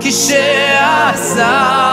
[0.00, 1.91] כשעזבתי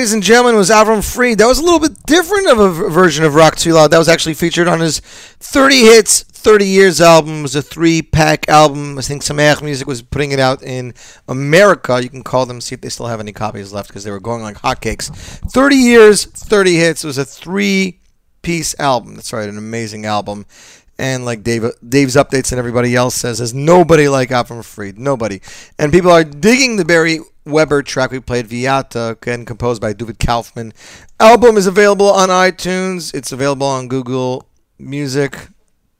[0.00, 1.36] ladies and gentlemen, was Avram Fried.
[1.36, 3.90] That was a little bit different of a version of Rock Too Loud.
[3.90, 7.40] That was actually featured on his 30 Hits, 30 Years album.
[7.40, 8.96] It was a three-pack album.
[8.96, 10.94] I think Sameach Music was putting it out in
[11.28, 12.02] America.
[12.02, 14.20] You can call them, see if they still have any copies left, because they were
[14.20, 15.10] going like hotcakes.
[15.52, 17.04] 30 Years, 30 Hits.
[17.04, 19.16] It was a three-piece album.
[19.16, 20.46] That's right, an amazing album.
[20.98, 24.98] And like Dave, Dave's updates and everybody else says, there's nobody like Avram Fried.
[24.98, 25.42] Nobody.
[25.78, 30.18] And people are digging the Barry Weber track we played, Viata, again composed by David
[30.18, 30.72] Kaufman.
[31.18, 33.14] Album is available on iTunes.
[33.14, 34.48] It's available on Google
[34.78, 35.48] Music.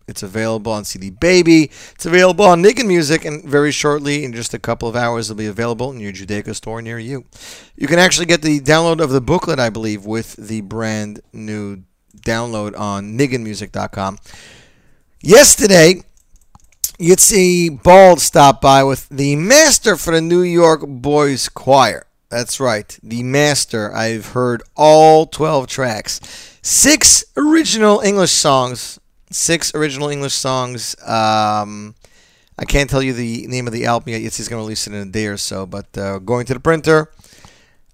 [0.07, 1.71] It's available on CD Baby.
[1.93, 5.39] It's available on Nigun Music, and very shortly, in just a couple of hours, it'll
[5.39, 7.25] be available in your Judaica store near you.
[7.77, 11.85] You can actually get the download of the booklet, I believe, with the brand new
[12.19, 14.19] download on nigunmusic.com.
[15.23, 16.03] Yesterday,
[17.01, 22.05] Yitzi Bald stopped by with the master for the New York Boys Choir.
[22.29, 23.91] That's right, the master.
[23.95, 26.21] I've heard all 12 tracks.
[26.61, 29.01] Six original English songs.
[29.31, 30.95] Six original English songs.
[31.01, 31.95] Um,
[32.59, 34.21] I can't tell you the name of the album yet.
[34.21, 36.61] Yitzi's going to release it in a day or so, but uh, going to the
[36.61, 37.11] printer.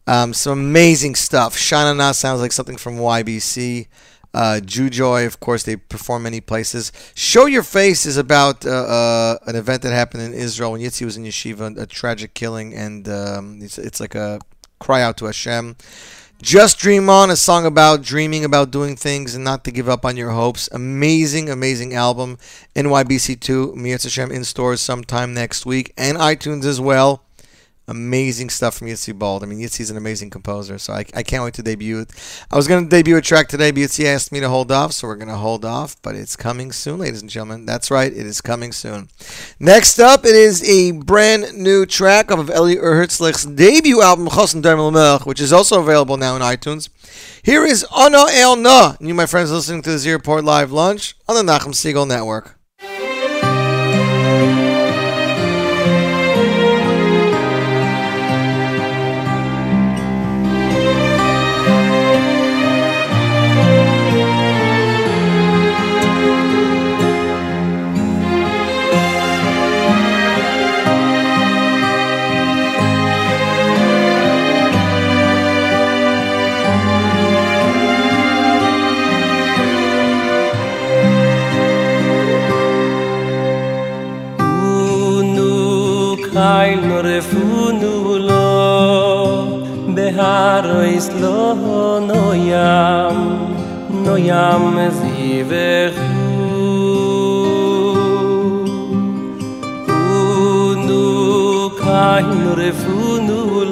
[0.09, 1.57] Um, some amazing stuff.
[1.57, 3.87] Shana Na sounds like something from YBC.
[4.37, 6.93] Uh, of course, they perform many places.
[7.15, 11.07] Show Your Face is about uh, uh, an event that happened in Israel when Yitzi
[11.07, 14.39] was in yeshiva, a tragic killing, and um, it's, it's like a
[14.79, 15.77] cry out to Hashem.
[16.43, 20.05] Just Dream On, a song about dreaming about doing things and not to give up
[20.05, 20.69] on your hopes.
[20.71, 22.37] Amazing, amazing album.
[22.75, 27.26] NYBC2, Miyatz Hashem in stores sometime next week, and iTunes as well.
[27.89, 29.45] Amazing stuff from Yitzi Bald.
[29.45, 32.11] I mean, Yitzi's an amazing composer, so I, I can't wait to debut it.
[32.51, 34.93] I was going to debut a track today, but Yitzi asked me to hold off,
[34.93, 37.65] so we're going to hold off, but it's coming soon, ladies and gentlemen.
[37.65, 39.09] That's right, it is coming soon.
[39.61, 44.63] Next up, it is a brand new track off of Eli Hertzlich's debut album, Chosen
[44.63, 46.89] Dermel Melch, which is also available now in iTunes.
[47.45, 51.15] Here is Ana El Na, you, my friends, listening to the Z Report Live Lunch
[51.29, 52.56] on the Nachum Segal Network.
[86.47, 87.93] Kein nur refunu
[88.28, 88.47] lo
[89.97, 92.20] beharo is lo no
[92.51, 93.16] yam
[94.05, 96.23] no yam zivechu
[100.05, 101.02] unu
[101.82, 102.60] kein nur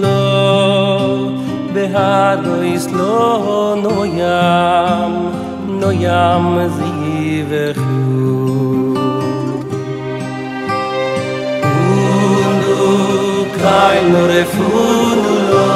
[0.03, 0.21] lo
[1.75, 3.17] beharo is lo
[3.85, 5.13] no yam
[5.81, 6.47] no yam
[6.77, 8.74] zivechu kein
[13.65, 15.69] Dein Refuglo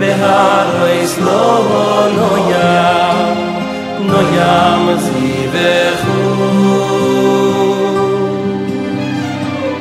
[0.00, 1.84] Beharro is lobo
[2.16, 2.74] no ya
[4.08, 6.20] No ya mazi vechu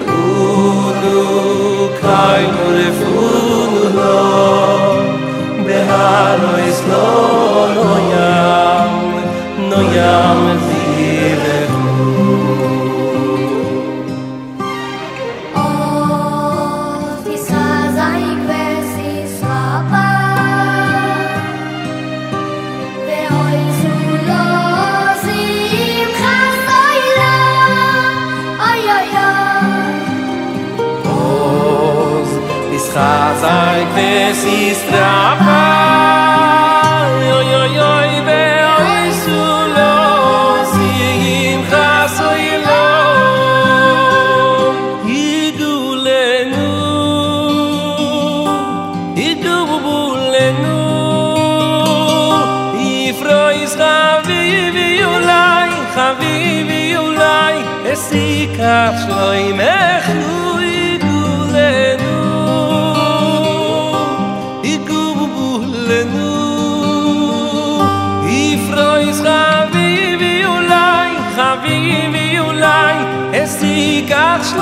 [0.06, 1.22] Udu
[6.70, 7.10] is lo
[7.76, 8.32] no ya
[9.70, 10.14] No ya
[33.42, 35.41] Chazai kves ist rapa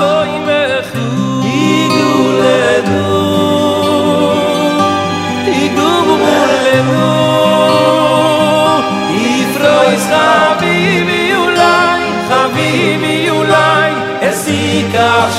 [0.00, 1.04] koi mechu
[1.52, 2.12] Igu
[2.42, 3.04] ledu
[5.62, 5.90] Igu
[6.22, 7.08] mur lehu
[9.32, 10.76] Ifroi zhabi
[11.08, 12.70] mi ulai Chabi
[13.02, 13.92] mi ulai
[14.30, 15.38] Esikach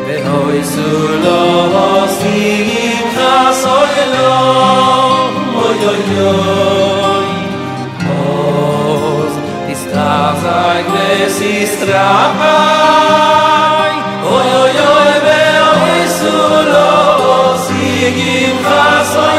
[0.06, 0.90] ve hoy su
[1.26, 1.42] lo
[1.86, 4.34] ostim khasoy lo
[5.66, 7.30] oy oy oy
[8.18, 9.34] oz
[9.74, 13.11] is khazay gres is rabai
[18.02, 19.31] gegeben, was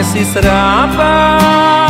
[0.00, 1.89] esse será.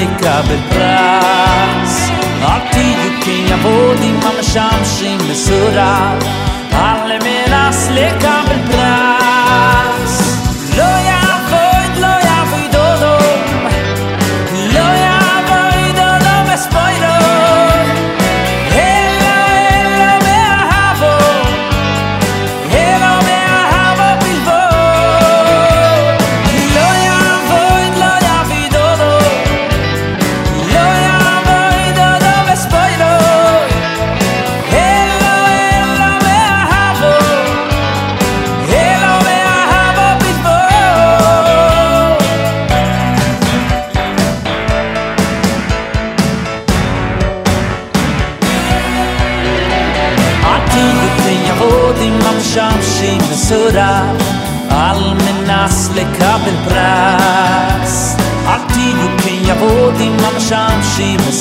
[0.00, 2.10] לקבל פרס
[2.42, 6.14] על תיוכים יבוא דימה משמשים מסורה
[6.72, 10.09] על מנס לקבל פרס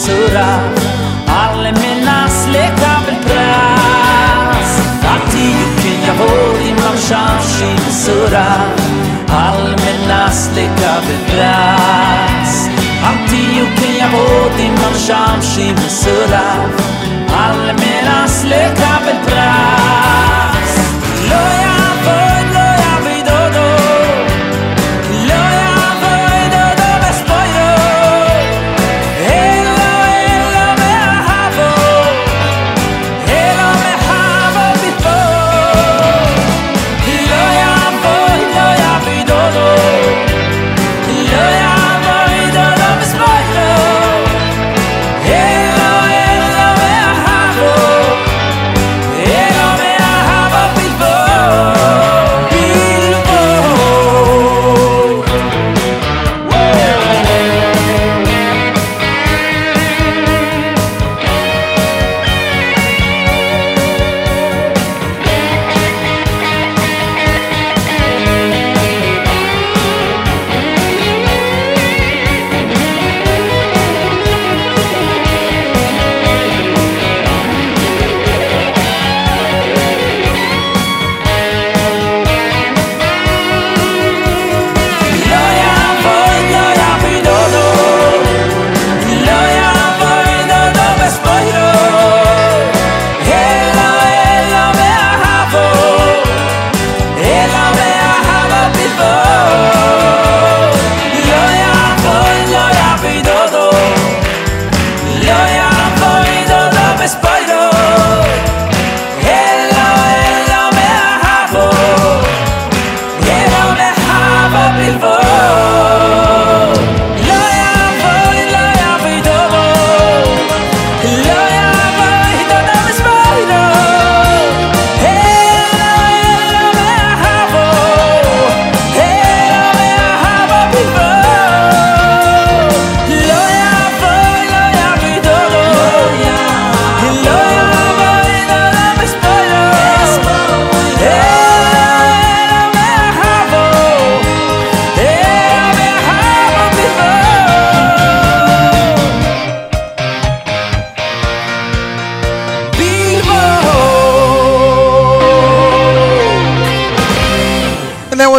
[0.10, 0.60] surra.
[1.28, 4.72] Allmänna släkar väl präs
[5.14, 8.46] Antioken, jag hör imam Shamshin surra.
[9.28, 12.70] Allmänna släkar väl präs
[13.12, 16.48] Antioken, jag hör imam Shamshin surra.
[17.46, 20.39] Allmänna släkar väl präs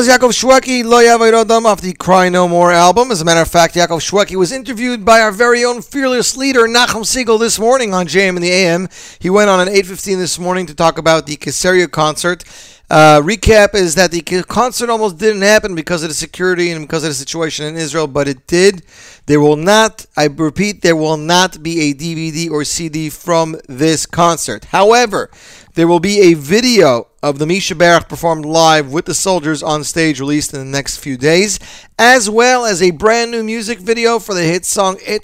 [0.00, 3.10] was Yaakov Shweki, Lo Yavod Odom, off the Cry No More album.
[3.10, 6.60] As a matter of fact, Yaakov Shweki was interviewed by our very own fearless leader,
[6.60, 8.88] Nachum Segal, this morning on JM in the AM.
[9.18, 12.44] He went on at 8.15 this morning to talk about the Caesarea concert.
[12.90, 17.04] Uh, recap is that the concert almost didn't happen because of the security and because
[17.04, 18.82] of the situation in Israel, but it did.
[19.26, 24.06] There will not, I repeat, there will not be a DVD or CD from this
[24.06, 24.64] concert.
[24.66, 25.30] However,
[25.74, 29.84] there will be a video of the Mi Sheberach performed live with the soldiers on
[29.84, 31.60] stage released in the next few days,
[31.96, 35.22] as well as a brand new music video for the hit song It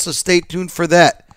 [0.00, 1.28] so stay tuned for that.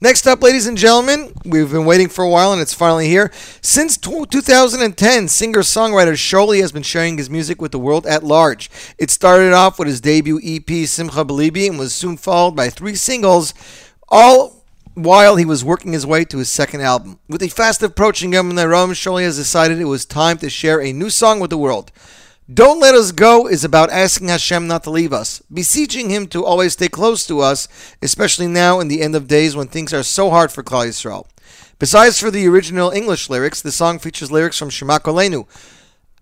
[0.00, 3.32] Next up, ladies and gentlemen, we've been waiting for a while and it's finally here.
[3.60, 8.22] Since tw 2010, singer songwriter Sholi has been sharing his music with the world at
[8.22, 8.70] large.
[8.96, 12.94] It started off with his debut EP, Simcha Belibi, and was soon followed by three
[12.94, 13.54] singles,
[14.08, 14.64] all
[14.94, 17.18] while he was working his way to his second album.
[17.28, 20.92] With the fast approaching Yom Rom, Sholi has decided it was time to share a
[20.92, 21.90] new song with the world.
[22.52, 26.46] Don't Let Us Go is about asking Hashem not to leave us, beseeching Him to
[26.46, 27.68] always stay close to us,
[28.00, 31.26] especially now in the end of days when things are so hard for Klal Yisrael.
[31.78, 35.46] Besides for the original English lyrics, the song features lyrics from Shema Kolenu.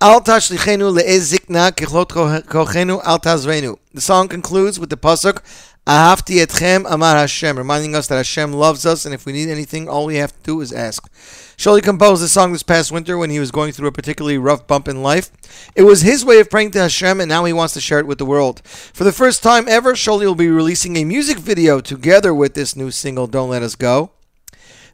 [0.00, 2.08] Al tashlichenu le'ez zikna kechlot
[2.42, 3.78] kochenu al tazrenu.
[3.94, 5.42] The song concludes with the pasuk
[5.86, 9.88] Ahavti etchem amar Hashem, reminding us that Hashem loves us, and if we need anything,
[9.88, 11.08] all we have to do is ask.
[11.56, 14.66] Sholi composed this song this past winter when he was going through a particularly rough
[14.66, 15.30] bump in life.
[15.76, 18.06] It was his way of praying to Hashem, and now he wants to share it
[18.08, 18.62] with the world.
[18.66, 22.74] For the first time ever, Sholi will be releasing a music video together with this
[22.74, 24.10] new single, Don't Let Us Go.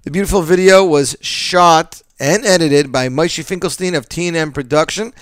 [0.03, 5.15] The beautiful video was shot and edited by Moshe Finkelstein of T&M Production.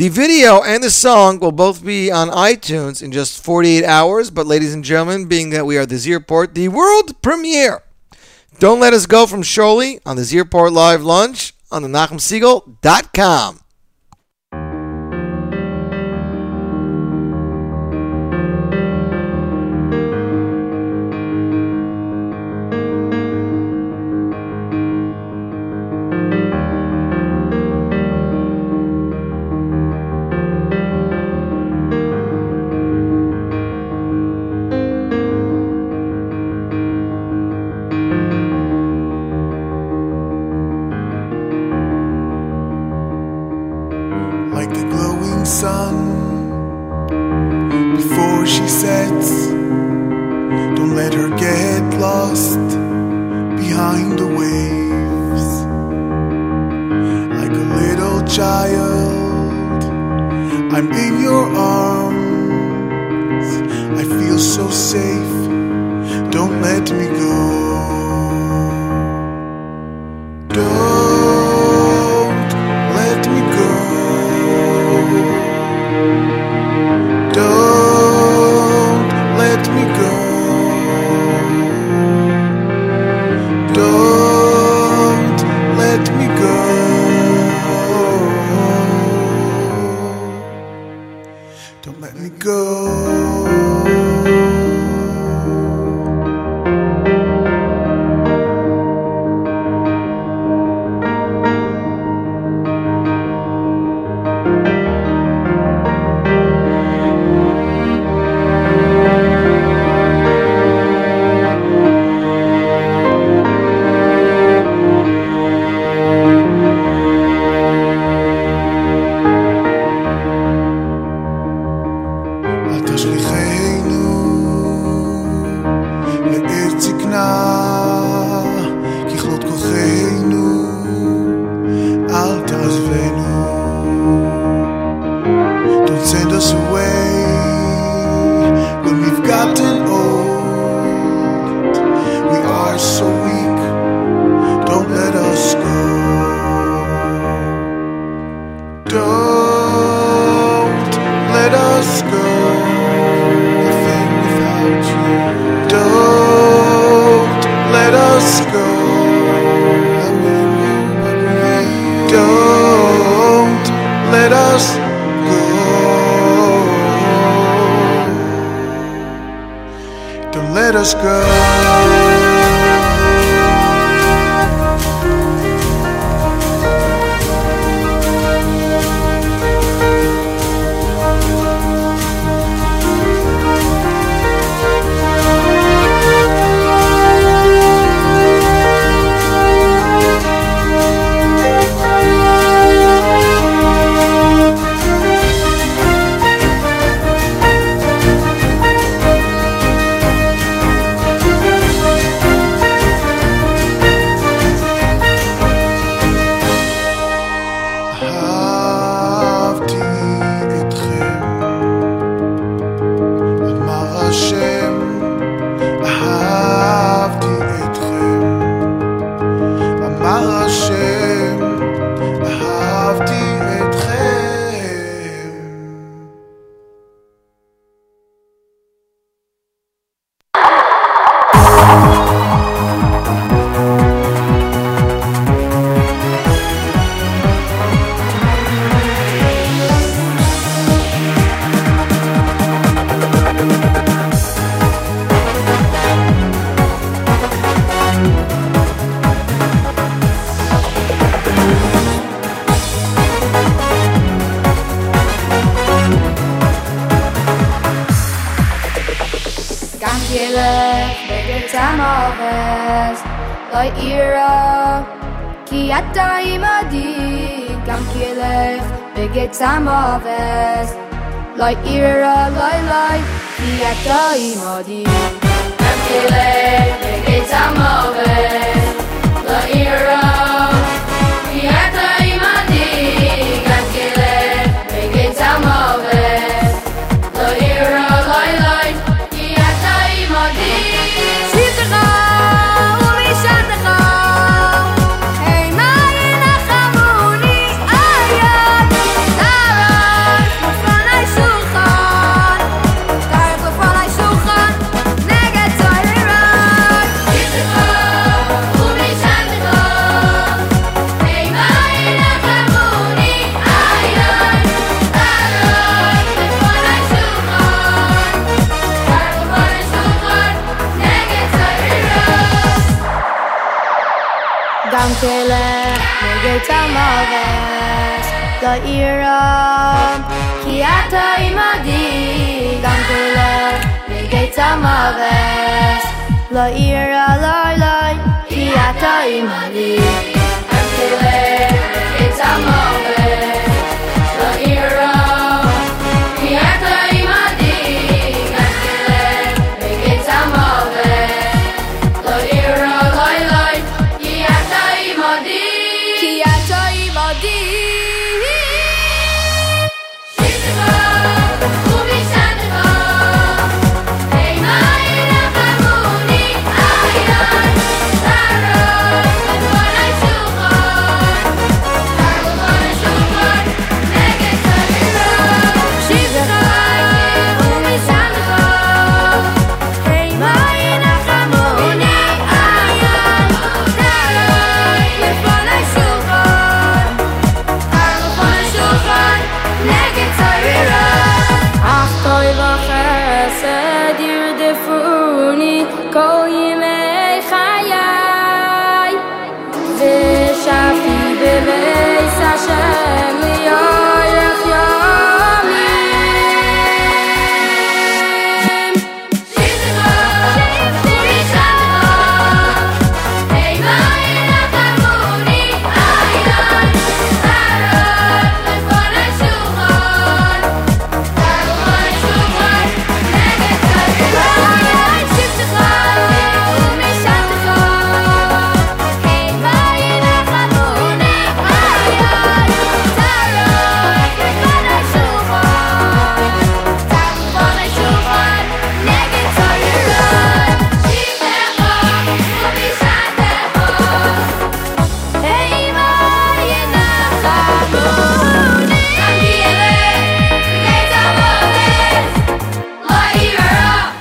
[0.00, 4.46] The video and the song will both be on iTunes in just 48 hours, but
[4.46, 7.82] ladies and gentlemen, being that we are the Z Report, the world premiere.
[8.58, 13.60] Don't let us go from Sholi on the Z Report Live Lunch on the NachumSegal.com.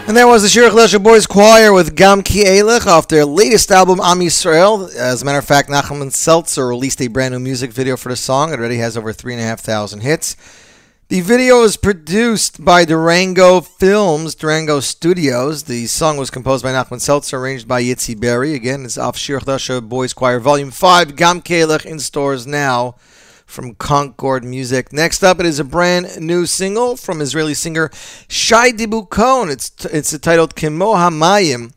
[0.10, 3.99] And that was the Shirach Lesher Boys Choir with Gam Ki off their latest album,
[4.02, 4.91] Am Yisrael.
[4.95, 8.15] As a matter of fact, Nachman Seltzer released a brand new music video for the
[8.15, 8.52] song.
[8.52, 10.36] It already has over 3,500 hits.
[11.10, 15.65] The video is produced by Durango Films, Durango Studios.
[15.65, 18.56] The song was composed by Nachman Seltzer, arranged by Yitzi Berry.
[18.56, 22.95] Again, it's off Shirach Lesher Boys Choir Volume 5, Gam Ki in stores now
[23.49, 24.93] from Concord Music.
[24.93, 27.89] Next up, it is a brand new single from Israeli singer
[28.27, 29.51] Shai Dibukon.
[29.51, 31.73] It's it's titled Kimo Hamayim.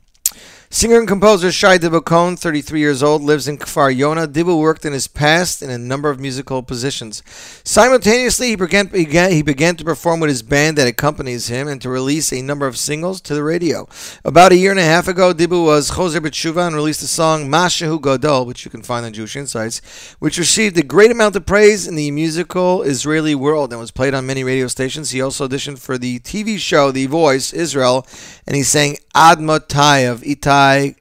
[0.74, 4.26] Singer and composer Shai Dibukon, 33 years old, lives in Kfar Yona.
[4.26, 7.22] Dibu worked in his past in a number of musical positions.
[7.62, 11.82] Simultaneously, he began, began, he began to perform with his band that accompanies him and
[11.82, 13.86] to release a number of singles to the radio.
[14.24, 17.50] About a year and a half ago, Dibu was Choser B'tshuva and released the song
[17.50, 21.44] Mashahu Gadol, which you can find on Jewish Insights, which received a great amount of
[21.44, 25.10] praise in the musical Israeli world and was played on many radio stations.
[25.10, 28.06] He also auditioned for the TV show The Voice Israel,
[28.46, 30.24] and he sang Ad Motai of
[30.62, 30.96] Itai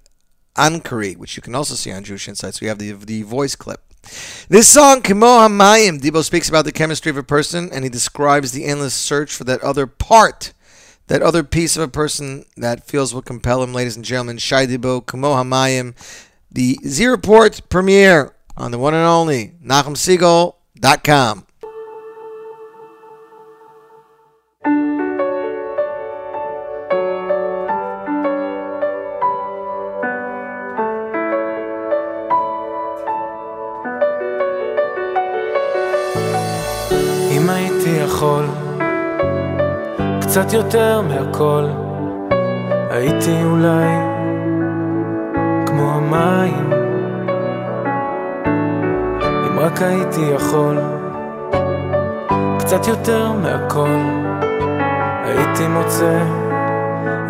[0.56, 2.62] Ankari, which you can also see on Jewish Insights.
[2.62, 3.82] We have the, the voice clip.
[4.50, 8.52] This song, Kimo Hamayim, Debo speaks about the chemistry of a person and he describes
[8.52, 10.54] the endless search for that other part,
[11.08, 14.40] that other piece of a person that feels will compel him, ladies and gentlemen.
[14.40, 15.96] Shai Debo, Kimo Hamayim,
[16.52, 21.46] the Z Report premiere on the one and only NachumSegal.com.
[38.22, 38.45] יכול
[40.22, 41.68] קצת יותר מהכל.
[42.89, 43.88] הייתי אולי
[45.65, 46.72] כמו המים.
[49.48, 50.77] אם רק הייתי יכול.
[52.60, 53.98] קצת יותר מהכל.
[55.23, 56.19] הייתי מוצא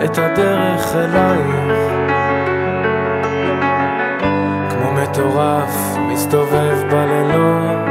[0.03, 1.91] את הדרך אלייך
[4.69, 7.90] כמו מטורף מסתובב בלילות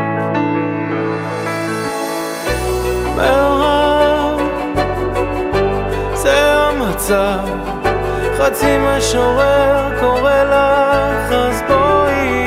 [3.20, 4.40] מאוהב
[6.14, 7.38] זה המצב.
[8.38, 12.44] חצי משורר קורא לך אז בואי.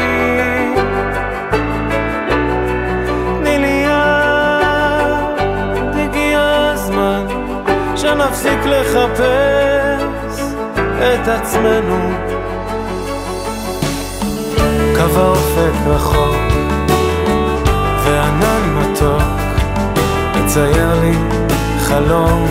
[3.39, 3.93] תני לי יד
[5.97, 7.25] הגיע הזמן
[7.95, 10.03] שנפסיק לחפש
[10.97, 12.11] את עצמנו.
[14.95, 16.42] קו האופק רחוק
[22.07, 22.45] חלום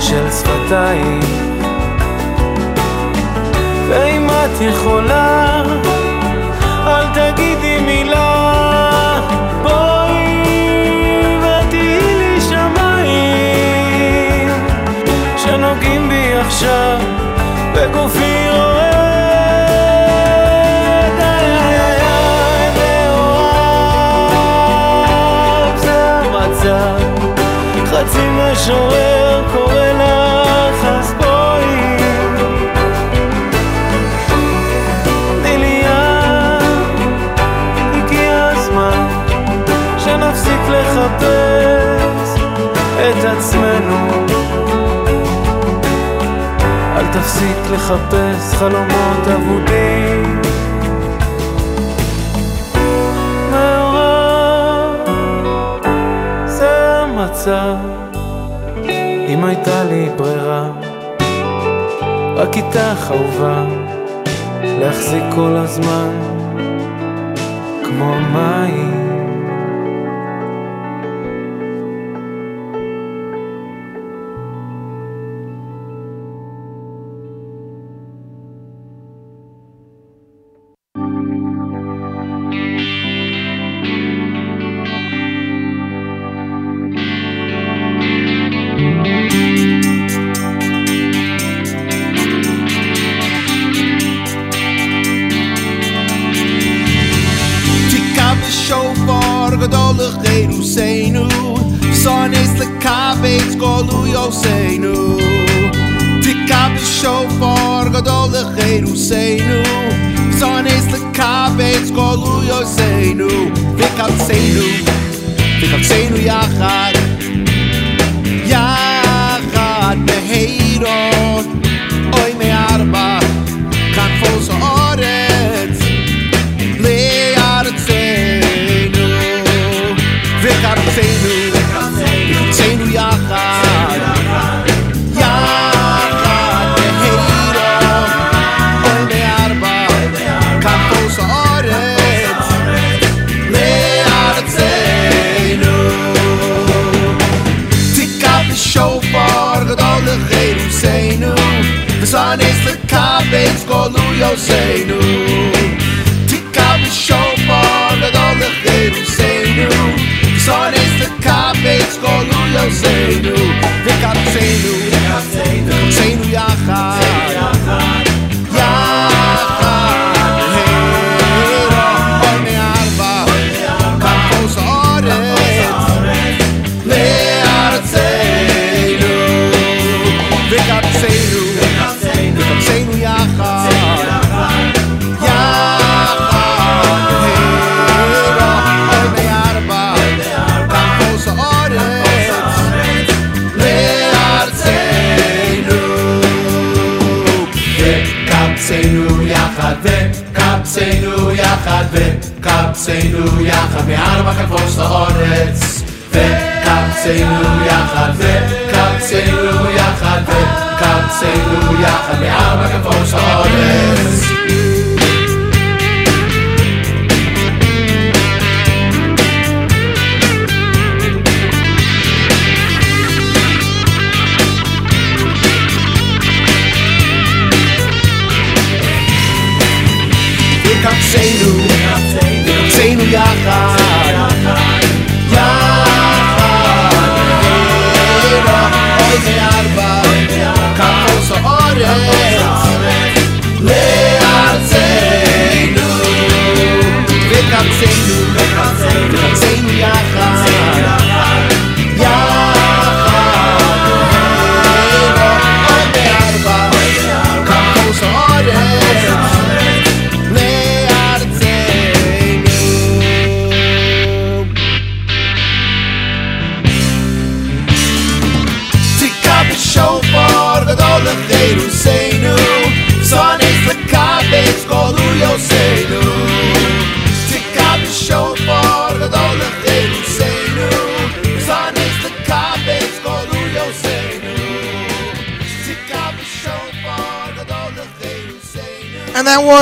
[0.00, 1.20] של שפתיים.
[3.88, 5.62] ואם את יכולה
[28.58, 31.96] המשורר קורא לך אז בואי.
[35.42, 37.00] תני לי יד,
[37.94, 39.06] הגיע הזמן
[39.98, 42.40] שנפסיק לחפש
[42.96, 44.26] את עצמנו.
[46.96, 50.42] אל תפסיק לחפש חלומות אבודים.
[53.50, 54.94] מאורע
[56.46, 57.87] זה המצב.
[59.38, 60.70] אם הייתה לי ברירה
[62.36, 63.64] רק איתך אהובה
[64.62, 66.10] להחזיק כל הזמן
[67.84, 68.97] כמו מים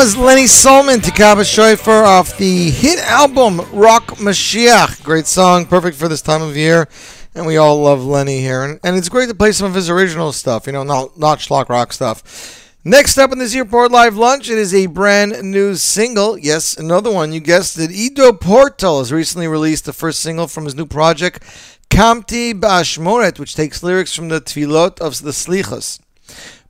[0.07, 5.03] was Lenny Solomon, Tikaba Shoifer, off the hit album Rock Mashiach.
[5.03, 6.87] Great song, perfect for this time of year.
[7.35, 8.63] And we all love Lenny here.
[8.63, 11.41] And, and it's great to play some of his original stuff, you know, not, not
[11.41, 12.79] schlock rock stuff.
[12.85, 16.39] Next up in this Z Report Live Lunch, it is a brand new single.
[16.39, 17.33] Yes, another one.
[17.33, 17.91] You guessed it.
[17.91, 21.43] Ido Portal has recently released the first single from his new project,
[21.91, 25.99] Kamti Bashmoret, which takes lyrics from the Tfilot of the Slichos.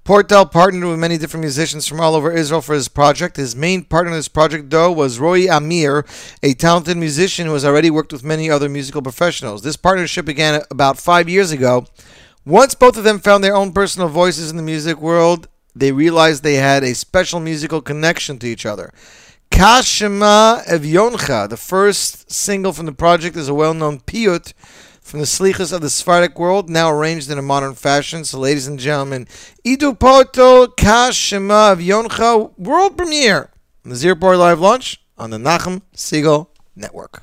[0.07, 3.37] Portal partnered with many different musicians from all over Israel for his project.
[3.37, 6.07] His main partner in this project, though, was Roy Amir,
[6.45, 9.63] a talented musician who has already worked with many other musical professionals.
[9.63, 11.87] This partnership began about five years ago.
[12.45, 16.45] Once both of them found their own personal voices in the music world, they realized
[16.45, 18.93] they had a special musical connection to each other.
[19.51, 24.53] Kashima Evyoncha, the first single from the project, is a well known piyut
[25.07, 28.25] from the slichas of the Sephardic world, now arranged in a modern fashion.
[28.25, 29.29] So, ladies and gentlemen,
[29.63, 33.51] Ido Portal Kashema of Yoncha world premiere
[33.85, 37.23] on the Z Report Live Lunch on the Nachum Segal Network.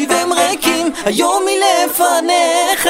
[0.00, 2.88] חופשי הם ריקים, היום היא לפניך.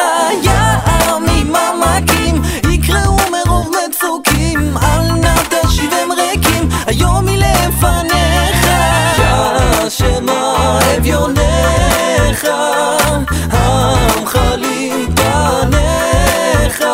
[1.28, 8.66] עם עמקים, יקראו מרוב מצוקים, אל נא תשיב הם ריקים, היום היא לפניך.
[9.18, 12.48] יא שמא אביונך,
[13.52, 16.84] עמך לי פניך.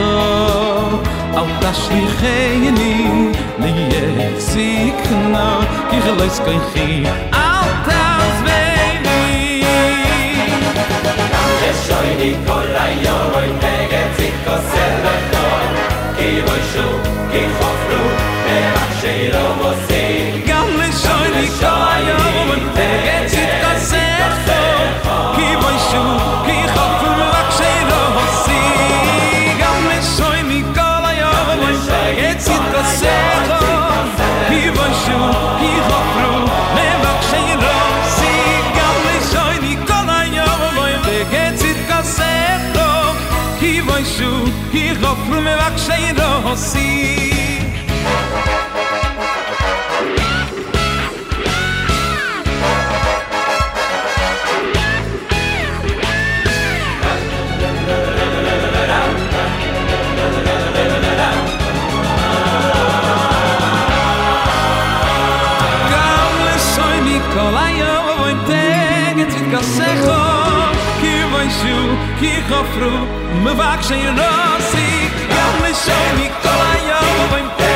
[0.00, 0.12] ko
[1.40, 2.94] au das li geyni
[3.62, 5.00] li yesik
[5.32, 5.46] na
[5.90, 6.86] ki gelos kan ge
[7.44, 8.62] au das ve
[9.04, 9.20] mi
[11.68, 14.56] es shoy di kolay yo roy neget zik ko.
[16.16, 16.86] Ki roy shu
[17.32, 18.02] ki khoflu
[18.46, 18.58] me
[19.00, 22.18] shelo mosin gam le shoy di kolay yo
[22.48, 23.70] roy neget zik ko.
[25.36, 25.78] ki roy
[45.38, 46.88] me vaksheiro si
[65.90, 68.02] do oi nicolay eu
[68.48, 71.78] vengetzik gasegoh ki vayshu
[72.18, 72.92] ki rofru
[73.44, 73.52] me
[75.86, 77.69] vayshu, ki chofru, me vakshen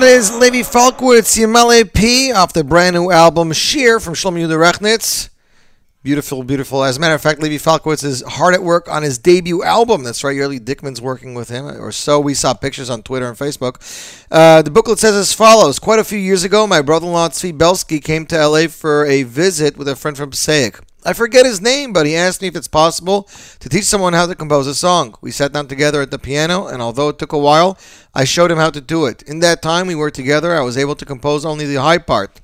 [0.00, 4.56] that is Levi Falkowitz, Yamale P, off the brand new album Sheer from Shlomo Yehuda
[4.56, 5.28] Rechnitz.
[6.04, 6.84] Beautiful, beautiful.
[6.84, 10.04] As a matter of fact, Levi Falkowitz is hard at work on his debut album.
[10.04, 13.36] That's right, Yerli Dickman's working with him, or so we saw pictures on Twitter and
[13.36, 14.24] Facebook.
[14.30, 17.28] Uh, the booklet says as follows Quite a few years ago, my brother in law
[17.28, 20.78] Tzvi Belsky came to LA for a visit with a friend from Passaic.
[21.04, 23.28] I forget his name, but he asked me if it's possible
[23.60, 25.14] to teach someone how to compose a song.
[25.20, 27.78] We sat down together at the piano, and although it took a while,
[28.14, 29.22] I showed him how to do it.
[29.22, 32.40] In that time we were together, I was able to compose only the high part.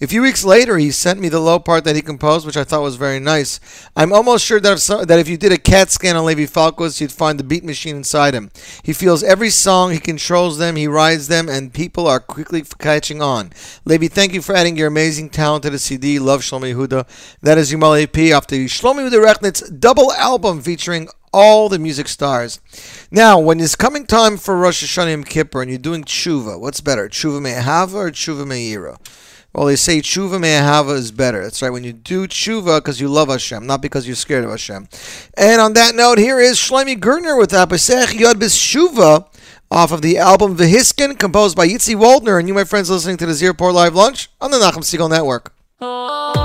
[0.00, 2.64] A few weeks later, he sent me the low part that he composed, which I
[2.64, 3.60] thought was very nice.
[3.96, 6.46] I'm almost sure that if, so, that if you did a CAT scan on Levi
[6.46, 8.50] Falkowitz, you'd find the beat machine inside him.
[8.82, 13.22] He feels every song, he controls them, he rides them, and people are quickly catching
[13.22, 13.52] on.
[13.84, 16.18] Levi, thank you for adding your amazing talent to the CD.
[16.18, 17.06] Love Shlomi Yehuda.
[17.40, 22.08] That is Yumal AP off the Shlomo Yehuda Rechnitz double album featuring all the music
[22.08, 22.60] stars.
[23.10, 26.80] Now, when it's coming time for Rosh Hashanah Yom Kippur and you're doing tshuva, what's
[26.80, 28.98] better, tshuva me'ahava or tshuva me'ira?
[29.56, 31.42] Well, they say tshuva me'ahava is better.
[31.42, 31.70] That's right.
[31.70, 34.86] When you do tshuva because you love Hashem, not because you're scared of Hashem.
[35.34, 39.26] And on that note, here is Shloime Gertner with Apesech Yod B'Shuva
[39.70, 42.38] off of the album Vehiskin, composed by Yitzi Waldner.
[42.38, 45.08] And you, my friends, listening to the Z Report Live Lunch on the Nachum Segal
[45.08, 45.54] Network.
[45.80, 46.35] Oh.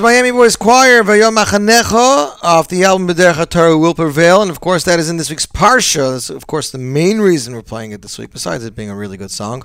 [0.00, 4.40] Miami Boys Choir, Vayom Machanecho, off the album Bedercha Will Prevail.
[4.40, 6.12] And of course, that is in this week's Parsha.
[6.12, 8.96] That's, of course, the main reason we're playing it this week, besides it being a
[8.96, 9.64] really good song.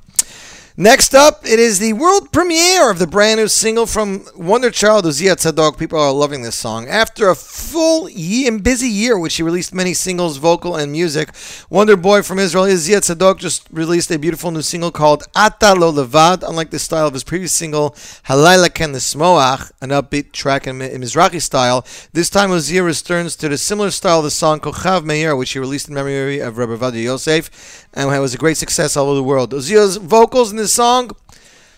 [0.77, 5.05] Next up, it is the world premiere of the brand new single from Wonder Child,
[5.05, 5.77] Uzia Tzadok.
[5.77, 6.89] People are loving this song.
[6.89, 11.29] After a full and busy year, which he released many singles, vocal, and music,
[11.69, 15.93] Wonder Boy from Israel, Uzia Tzadok, just released a beautiful new single called Ata Lo
[15.93, 16.43] Levad.
[16.45, 17.91] Unlike the style of his previous single,
[18.25, 23.47] Halayla Ken Nismoach, an upbeat track in, in Mizrahi style, this time Uzia returns to
[23.47, 26.73] the similar style of the song Kochav Meir, which he released in memory of Rabbi
[26.73, 29.51] Ovadia Yosef, and it was a great success all over the world.
[29.51, 31.11] Uzia's vocals in this song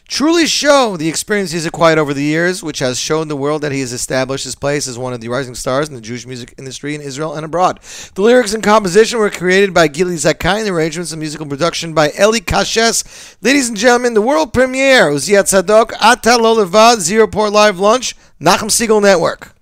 [0.07, 3.71] truly show the experience he's acquired over the years, which has shown the world that
[3.71, 6.53] he has established his place as one of the rising stars in the Jewish music
[6.57, 7.79] industry in Israel and abroad.
[8.15, 11.93] The lyrics and composition were created by Gili Zakai, and the arrangements and musical production
[11.93, 13.37] by Eli Kashes.
[13.41, 18.15] Ladies and gentlemen, the world premiere, Uzia Tzadok, Ata Lo Levad, Z Report Live Lunch,
[18.39, 19.56] Nachum Segal Network.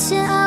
[0.00, 0.39] 些爱。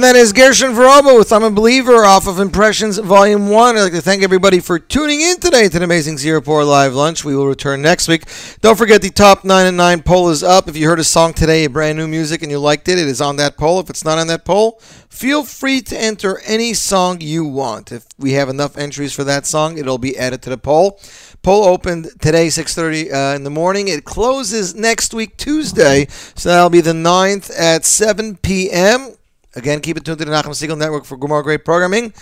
[0.00, 3.76] And that is Gershon Veroba with I'm a Believer off of Impressions Volume 1.
[3.76, 6.94] I'd like to thank everybody for tuning in today to an Amazing Z Report Live
[6.94, 7.22] Lunch.
[7.22, 8.22] We will return next week.
[8.62, 10.68] Don't forget the Top 9 and 9 poll is up.
[10.68, 13.08] If you heard a song today, a brand new music, and you liked it, it
[13.08, 13.78] is on that poll.
[13.78, 14.78] If it's not on that poll,
[15.10, 17.92] feel free to enter any song you want.
[17.92, 20.98] If we have enough entries for that song, it'll be added to the poll.
[21.42, 23.88] Poll opened today, 6.30 uh, in the morning.
[23.88, 26.06] It closes next week, Tuesday.
[26.08, 29.16] So that'll be the 9th at 7 p.m.
[29.56, 32.12] Again, keep it tuned to the Nachum Segal Network for more great programming.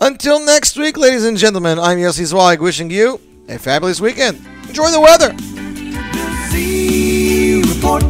[0.00, 4.38] Until next week, ladies and gentlemen, I'm Yossi Zweig wishing you a fabulous weekend.
[4.68, 5.34] Enjoy the weather.
[6.50, 8.04] Z Report.